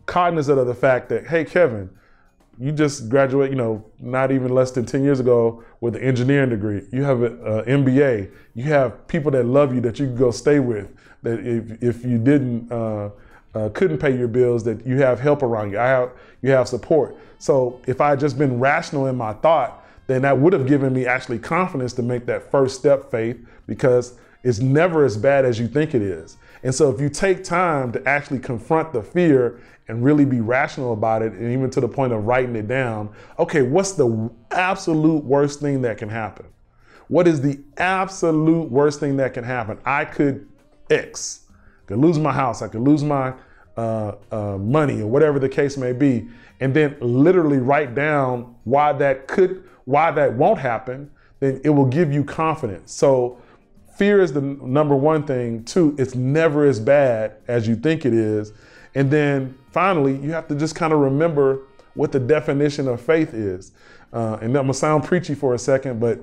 cognizant 0.05 0.60
of 0.60 0.67
the 0.67 0.75
fact 0.75 1.10
that, 1.10 1.27
hey, 1.27 1.46
Kevin, 1.46 1.89
you 2.60 2.72
just 2.72 3.10
graduate, 3.10 3.50
you 3.50 3.58
know, 3.58 3.84
not 4.00 4.32
even 4.32 4.53
less 4.53 4.72
than 4.72 4.86
10 4.86 5.03
years 5.03 5.20
ago 5.20 5.63
with 5.82 5.96
an 5.96 6.01
engineering 6.01 6.50
degree. 6.50 6.84
You 6.91 7.03
have 7.03 7.22
an 7.22 7.38
MBA. 7.65 8.32
You 8.53 8.63
have 8.63 9.08
people 9.08 9.29
that 9.32 9.46
love 9.46 9.75
you 9.75 9.82
that 9.82 10.00
you 10.00 10.08
can 10.08 10.15
go 10.15 10.32
stay 10.32 10.60
with. 10.60 10.96
That 11.24 11.46
if, 11.46 11.84
if 11.84 12.05
you 12.05 12.17
didn't, 12.17 12.72
uh, 12.72 13.10
uh, 13.53 13.70
couldn't 13.70 13.98
pay 13.98 14.17
your 14.17 14.27
bills, 14.27 14.63
that 14.63 14.86
you 14.86 14.98
have 14.98 15.20
help 15.20 15.44
around 15.44 15.72
you. 15.72 15.79
I 15.79 15.88
have, 15.88 16.12
you 16.41 16.51
have 16.51 16.67
support. 16.67 17.17
So 17.39 17.82
if 17.88 18.00
I 18.00 18.12
had 18.12 18.20
just 18.20 18.38
been 18.38 18.60
rational 18.60 19.08
in 19.08 19.15
my 19.15 19.34
thought, 19.34 19.85
then 20.07 20.21
that 20.21 20.38
would 20.38 20.53
have 20.53 20.67
given 20.67 20.93
me 20.93 21.05
actually 21.05 21.39
confidence 21.39 21.93
to 21.93 22.03
make 22.03 22.25
that 22.27 22.51
first 22.51 22.79
step 22.79 23.09
faith 23.09 23.38
because 23.67 24.17
it's 24.43 24.59
never 24.59 25.03
as 25.05 25.17
bad 25.17 25.45
as 25.45 25.59
you 25.59 25.67
think 25.67 25.95
it 25.95 26.01
is. 26.01 26.38
And 26.63 26.74
so 26.74 26.89
if 26.91 27.01
you 27.01 27.09
take 27.09 27.43
time 27.43 27.91
to 27.91 28.07
actually 28.07 28.39
confront 28.39 28.93
the 28.93 29.01
fear 29.01 29.59
and 29.88 30.03
really 30.03 30.25
be 30.25 30.41
rational 30.41 30.93
about 30.93 31.21
it, 31.21 31.33
and 31.33 31.51
even 31.51 31.69
to 31.71 31.81
the 31.81 31.88
point 31.88 32.13
of 32.13 32.25
writing 32.25 32.55
it 32.55 32.67
down, 32.67 33.13
okay, 33.38 33.62
what's 33.62 33.93
the 33.93 34.29
absolute 34.51 35.24
worst 35.24 35.59
thing 35.59 35.81
that 35.83 35.97
can 35.97 36.09
happen? 36.09 36.45
What 37.07 37.27
is 37.27 37.41
the 37.41 37.59
absolute 37.77 38.71
worst 38.71 39.00
thing 39.00 39.17
that 39.17 39.33
can 39.33 39.43
happen? 39.43 39.77
I 39.85 40.05
could 40.05 40.47
X. 40.89 41.41
I 41.83 41.88
could 41.89 42.00
lose 42.00 42.17
my 42.17 42.31
house. 42.31 42.62
I 42.62 42.67
could 42.67 42.81
lose 42.81 43.03
my 43.03 43.33
uh, 43.77 44.13
uh, 44.31 44.57
money 44.57 45.01
or 45.01 45.07
whatever 45.07 45.38
the 45.38 45.50
case 45.50 45.77
may 45.77 45.93
be. 45.93 46.27
And 46.59 46.74
then 46.74 46.95
literally 47.00 47.57
write 47.57 47.93
down 47.93 48.55
why 48.63 48.93
that 48.93 49.27
could 49.27 49.69
why 49.86 50.12
that 50.12 50.34
won't 50.34 50.60
happen, 50.60 51.10
then 51.39 51.62
it 51.63 51.70
will 51.70 51.86
give 51.86 52.12
you 52.12 52.24
confidence. 52.24 52.92
So 52.92 53.38
fear 53.96 54.22
is 54.22 54.34
the 54.34 54.42
number 54.42 54.96
one 54.96 55.24
thing. 55.24 55.63
Two, 55.63 55.96
it's 55.98 56.15
never 56.15 56.65
as 56.65 56.80
bad 56.80 57.38
as 57.48 57.68
you 57.68 57.75
think 57.75 58.06
it 58.06 58.13
is. 58.13 58.51
And 58.94 59.10
then 59.10 59.58
finally, 59.72 60.18
you 60.18 60.32
have 60.32 60.48
to 60.48 60.56
just 60.56 60.75
kind 60.75 60.94
of 60.94 61.00
remember 61.00 61.62
what 61.94 62.12
the 62.12 62.20
definition 62.20 62.88
of 62.88 63.01
faith 63.01 63.34
is. 63.34 63.72
Uh, 64.13 64.38
and 64.42 64.56
I'm 64.56 64.63
gonna 64.63 64.74
sound 64.74 65.04
preachy 65.04 65.36
for 65.36 65.54
a 65.54 65.60
second, 65.60 66.00
but 66.00 66.20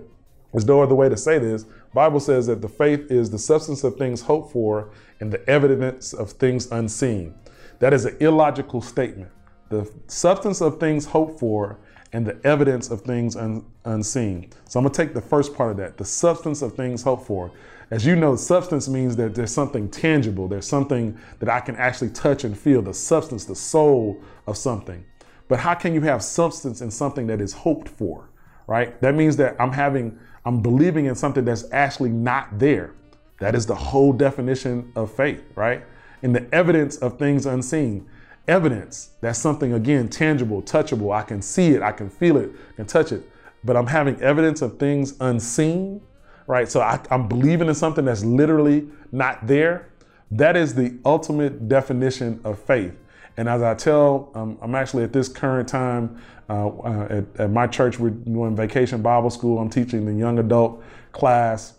there's 0.52 0.66
no 0.66 0.82
other 0.82 0.94
way 0.94 1.08
to 1.08 1.16
say 1.16 1.38
this. 1.38 1.64
Bible 1.94 2.20
says 2.20 2.46
that 2.46 2.62
the 2.62 2.68
faith 2.68 3.10
is 3.10 3.30
the 3.30 3.38
substance 3.38 3.84
of 3.84 3.96
things 3.96 4.22
hoped 4.22 4.52
for 4.52 4.90
and 5.20 5.32
the 5.32 5.48
evidence 5.48 6.12
of 6.12 6.32
things 6.32 6.70
unseen. 6.72 7.34
That 7.78 7.92
is 7.92 8.04
an 8.04 8.16
illogical 8.20 8.80
statement. 8.80 9.30
The 9.68 9.90
substance 10.06 10.60
of 10.60 10.78
things 10.78 11.06
hoped 11.06 11.40
for 11.40 11.78
and 12.12 12.26
the 12.26 12.38
evidence 12.46 12.90
of 12.90 13.02
things 13.02 13.36
un- 13.36 13.64
unseen. 13.84 14.50
So 14.68 14.78
I'm 14.78 14.84
gonna 14.84 14.94
take 14.94 15.14
the 15.14 15.20
first 15.20 15.54
part 15.54 15.70
of 15.70 15.76
that, 15.78 15.96
the 15.96 16.04
substance 16.04 16.62
of 16.62 16.74
things 16.74 17.02
hoped 17.02 17.26
for. 17.26 17.50
As 17.90 18.06
you 18.06 18.16
know, 18.16 18.36
substance 18.36 18.88
means 18.88 19.16
that 19.16 19.34
there's 19.34 19.52
something 19.52 19.88
tangible, 19.90 20.48
there's 20.48 20.66
something 20.66 21.18
that 21.40 21.48
I 21.48 21.60
can 21.60 21.76
actually 21.76 22.10
touch 22.10 22.44
and 22.44 22.56
feel, 22.56 22.82
the 22.82 22.94
substance, 22.94 23.44
the 23.44 23.54
soul 23.54 24.22
of 24.46 24.56
something. 24.56 25.04
But 25.48 25.60
how 25.60 25.74
can 25.74 25.92
you 25.92 26.00
have 26.02 26.22
substance 26.22 26.80
in 26.80 26.90
something 26.90 27.26
that 27.26 27.40
is 27.40 27.52
hoped 27.52 27.88
for, 27.88 28.30
right? 28.66 28.98
That 29.02 29.14
means 29.14 29.36
that 29.36 29.56
I'm 29.60 29.72
having, 29.72 30.18
I'm 30.46 30.62
believing 30.62 31.06
in 31.06 31.14
something 31.14 31.44
that's 31.44 31.70
actually 31.72 32.10
not 32.10 32.58
there. 32.58 32.94
That 33.40 33.54
is 33.54 33.66
the 33.66 33.74
whole 33.74 34.12
definition 34.12 34.92
of 34.94 35.12
faith, 35.12 35.42
right? 35.56 35.84
And 36.22 36.34
the 36.34 36.46
evidence 36.54 36.96
of 36.98 37.18
things 37.18 37.44
unseen. 37.44 38.08
Evidence, 38.48 39.10
that's 39.20 39.38
something 39.38 39.72
again 39.72 40.08
tangible, 40.08 40.62
touchable. 40.62 41.14
I 41.14 41.22
can 41.22 41.40
see 41.40 41.68
it, 41.68 41.82
I 41.82 41.92
can 41.92 42.10
feel 42.10 42.36
it, 42.36 42.50
can 42.76 42.86
touch 42.86 43.12
it. 43.12 43.28
But 43.64 43.76
I'm 43.76 43.86
having 43.86 44.20
evidence 44.20 44.62
of 44.62 44.78
things 44.78 45.14
unseen, 45.20 46.00
right? 46.46 46.68
So 46.68 46.80
I, 46.80 47.00
I'm 47.10 47.28
believing 47.28 47.68
in 47.68 47.74
something 47.74 48.04
that's 48.04 48.24
literally 48.24 48.88
not 49.12 49.46
there. 49.46 49.88
That 50.32 50.56
is 50.56 50.74
the 50.74 50.98
ultimate 51.04 51.68
definition 51.68 52.40
of 52.42 52.58
faith. 52.58 52.94
And 53.36 53.48
as 53.48 53.62
I 53.62 53.74
tell, 53.74 54.30
um, 54.34 54.58
I'm 54.60 54.74
actually 54.74 55.04
at 55.04 55.12
this 55.12 55.28
current 55.28 55.68
time 55.68 56.20
uh, 56.50 56.68
uh, 56.68 57.06
at, 57.08 57.40
at, 57.40 57.50
my 57.50 57.66
church, 57.66 57.98
we're 57.98 58.10
doing 58.10 58.56
vacation 58.56 59.00
Bible 59.00 59.30
school. 59.30 59.58
I'm 59.58 59.70
teaching 59.70 60.04
the 60.04 60.12
young 60.12 60.38
adult 60.38 60.82
class. 61.12 61.74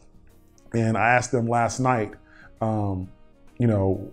And 0.74 0.98
I 0.98 1.10
asked 1.10 1.32
them 1.32 1.48
last 1.48 1.80
night, 1.80 2.14
um, 2.62 3.10
you 3.60 3.68
know, 3.68 4.12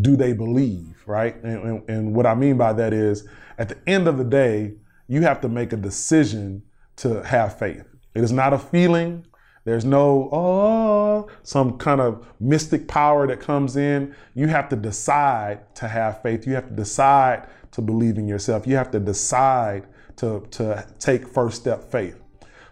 do 0.00 0.16
they 0.16 0.32
believe, 0.32 1.02
right? 1.06 1.36
And, 1.42 1.64
and, 1.64 1.90
and 1.90 2.14
what 2.14 2.26
I 2.26 2.34
mean 2.34 2.56
by 2.56 2.72
that 2.74 2.92
is 2.92 3.28
at 3.58 3.68
the 3.68 3.78
end 3.86 4.06
of 4.06 4.18
the 4.18 4.24
day, 4.24 4.74
you 5.08 5.22
have 5.22 5.40
to 5.40 5.48
make 5.48 5.72
a 5.72 5.76
decision 5.76 6.62
to 6.96 7.22
have 7.22 7.58
faith. 7.58 7.84
It 8.14 8.22
is 8.22 8.32
not 8.32 8.52
a 8.52 8.58
feeling. 8.58 9.26
There's 9.64 9.84
no, 9.84 10.28
oh, 10.32 11.28
some 11.42 11.76
kind 11.78 12.00
of 12.00 12.26
mystic 12.38 12.86
power 12.86 13.26
that 13.26 13.40
comes 13.40 13.76
in. 13.76 14.14
You 14.34 14.46
have 14.46 14.68
to 14.68 14.76
decide 14.76 15.74
to 15.76 15.88
have 15.88 16.22
faith. 16.22 16.46
You 16.46 16.54
have 16.54 16.68
to 16.68 16.74
decide 16.74 17.48
to 17.72 17.82
believe 17.82 18.16
in 18.16 18.28
yourself. 18.28 18.66
You 18.66 18.76
have 18.76 18.90
to 18.92 19.00
decide 19.00 19.86
to, 20.16 20.46
to 20.52 20.86
take 20.98 21.26
first 21.26 21.60
step 21.60 21.90
faith. 21.90 22.20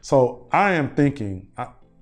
So 0.00 0.46
I 0.52 0.74
am 0.74 0.94
thinking, 0.94 1.48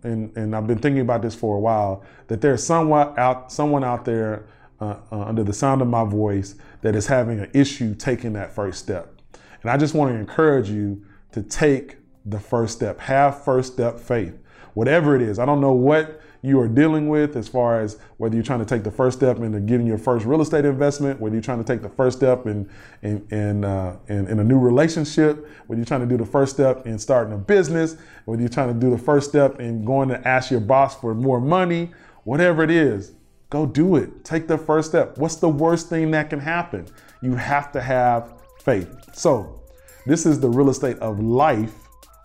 and, 0.03 0.37
and 0.37 0.55
I've 0.55 0.67
been 0.67 0.79
thinking 0.79 1.01
about 1.03 1.23
this 1.23 1.35
for 1.35 1.57
a 1.57 1.61
while, 1.61 2.05
that 2.29 2.41
there's 2.41 2.63
someone 2.63 3.19
out, 3.19 3.51
someone 3.51 3.85
out 3.85 4.05
there 4.05 4.47
uh, 4.83 4.97
uh, 5.13 5.21
under 5.21 5.45
the 5.45 5.53
sound 5.53 5.81
of 5.81 5.89
my 5.89 6.05
voice 6.05 6.57
that 6.81 6.97
is 6.97 7.07
having 7.07 7.39
an 7.39 7.51
issue 7.55 7.95
taking 7.95 8.33
that 8.33 8.53
first 8.53 8.81
step. 8.81 9.21
And 9.63 9.71
I 9.71 9.77
just 9.77 9.95
want 9.95 10.13
to 10.13 10.19
encourage 10.19 10.69
you 10.69 11.05
to 11.33 11.43
take 11.43 11.99
the 12.27 12.41
first 12.41 12.75
step. 12.75 12.99
Have 12.99 13.45
first 13.45 13.75
step 13.75 14.01
faith. 14.01 14.37
Whatever 14.75 15.15
it 15.15 15.23
is. 15.23 15.39
I 15.39 15.45
don't 15.45 15.61
know 15.61 15.73
what 15.73 16.21
you 16.45 16.59
are 16.59 16.67
dealing 16.67 17.09
with 17.09 17.37
as 17.37 17.47
far 17.47 17.81
as 17.81 17.99
whether 18.17 18.35
you're 18.35 18.43
trying 18.43 18.59
to 18.59 18.65
take 18.65 18.83
the 18.83 18.91
first 18.91 19.19
step 19.19 19.39
into 19.39 19.61
getting 19.61 19.87
your 19.87 19.99
first 19.99 20.27
real 20.27 20.41
estate 20.41 20.65
investment, 20.65 21.21
whether 21.21 21.37
you're 21.37 21.43
trying 21.43 21.63
to 21.63 21.65
take 21.65 21.83
the 21.83 21.89
first 21.89 22.19
step 22.19 22.47
in 22.47 22.69
in 23.03 23.25
in, 23.31 23.65
uh, 23.65 23.97
in, 24.09 24.27
in 24.27 24.41
a 24.41 24.45
new 24.45 24.59
relationship, 24.59 25.49
whether 25.69 25.79
you're 25.79 25.87
trying 25.87 26.01
to 26.01 26.07
do 26.07 26.17
the 26.17 26.27
first 26.27 26.55
step 26.55 26.85
in 26.87 26.99
starting 26.99 27.33
a 27.33 27.39
business, 27.39 27.97
whether 28.25 28.43
you're 28.43 28.49
trying 28.49 28.75
to 28.75 28.81
do 28.81 28.91
the 28.91 28.99
first 28.99 29.29
step 29.29 29.61
in 29.61 29.85
going 29.85 30.09
to 30.09 30.27
ask 30.27 30.51
your 30.51 30.61
boss 30.61 30.99
for 31.01 31.15
more 31.15 31.41
money, 31.41 31.93
whatever 32.25 32.65
it 32.65 32.71
is, 32.71 33.13
Go 33.53 33.67
do 33.67 33.97
it. 33.97 34.25
Take 34.25 34.49
the 34.49 34.57
first 34.57 34.89
step. 34.89 35.19
What's 35.19 35.37
the 35.37 35.49
worst 35.51 35.91
thing 35.91 36.11
that 36.13 36.31
can 36.31 36.41
happen? 36.41 36.87
You 37.21 37.35
have 37.35 37.71
to 37.73 37.83
have 37.83 38.41
faith. 38.65 39.15
So, 39.15 39.61
this 40.07 40.25
is 40.25 40.41
the 40.41 40.49
real 40.49 40.71
estate 40.71 40.99
of 41.01 41.21
life 41.21 41.75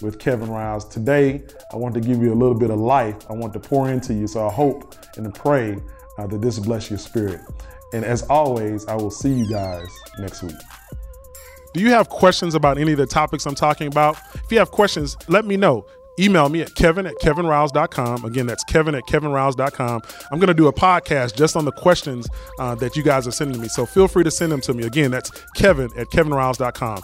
with 0.01 0.19
Kevin 0.19 0.49
Riles. 0.49 0.87
Today, 0.87 1.43
I 1.73 1.75
want 1.75 1.93
to 1.95 1.99
give 1.99 2.21
you 2.21 2.31
a 2.31 2.33
little 2.33 2.57
bit 2.57 2.69
of 2.69 2.79
life. 2.79 3.29
I 3.29 3.33
want 3.33 3.51
to 3.51 3.59
pour 3.59 3.89
into 3.89 4.13
you. 4.13 4.25
So, 4.25 4.47
I 4.47 4.49
hope 4.49 4.95
and 5.17 5.35
pray 5.35 5.75
uh, 6.17 6.27
that 6.27 6.39
this 6.39 6.59
bless 6.59 6.89
your 6.89 6.97
spirit. 6.97 7.41
And 7.91 8.05
as 8.05 8.23
always, 8.29 8.87
I 8.87 8.95
will 8.95 9.11
see 9.11 9.33
you 9.33 9.49
guys 9.49 9.89
next 10.19 10.43
week. 10.43 10.55
Do 11.73 11.81
you 11.81 11.89
have 11.89 12.07
questions 12.07 12.55
about 12.55 12.77
any 12.77 12.93
of 12.93 12.99
the 12.99 13.05
topics 13.05 13.45
I'm 13.45 13.53
talking 13.53 13.87
about? 13.87 14.17
If 14.33 14.49
you 14.49 14.59
have 14.59 14.71
questions, 14.71 15.17
let 15.27 15.43
me 15.43 15.57
know 15.57 15.87
email 16.19 16.49
me 16.49 16.61
at 16.61 16.75
kevin 16.75 17.05
at 17.05 17.15
kevinriles.com. 17.21 18.25
Again, 18.25 18.47
that's 18.47 18.63
kevin 18.63 18.95
at 18.95 19.03
kevinriles.com. 19.03 20.01
I'm 20.31 20.39
going 20.39 20.47
to 20.47 20.53
do 20.53 20.67
a 20.67 20.73
podcast 20.73 21.35
just 21.35 21.55
on 21.55 21.65
the 21.65 21.71
questions 21.71 22.27
uh, 22.59 22.75
that 22.75 22.95
you 22.95 23.03
guys 23.03 23.27
are 23.27 23.31
sending 23.31 23.61
me. 23.61 23.67
So 23.67 23.85
feel 23.85 24.07
free 24.07 24.23
to 24.23 24.31
send 24.31 24.51
them 24.51 24.61
to 24.61 24.73
me. 24.73 24.85
Again, 24.85 25.11
that's 25.11 25.31
kevin 25.55 25.89
at 25.97 26.07
kevinriles.com. 26.07 26.99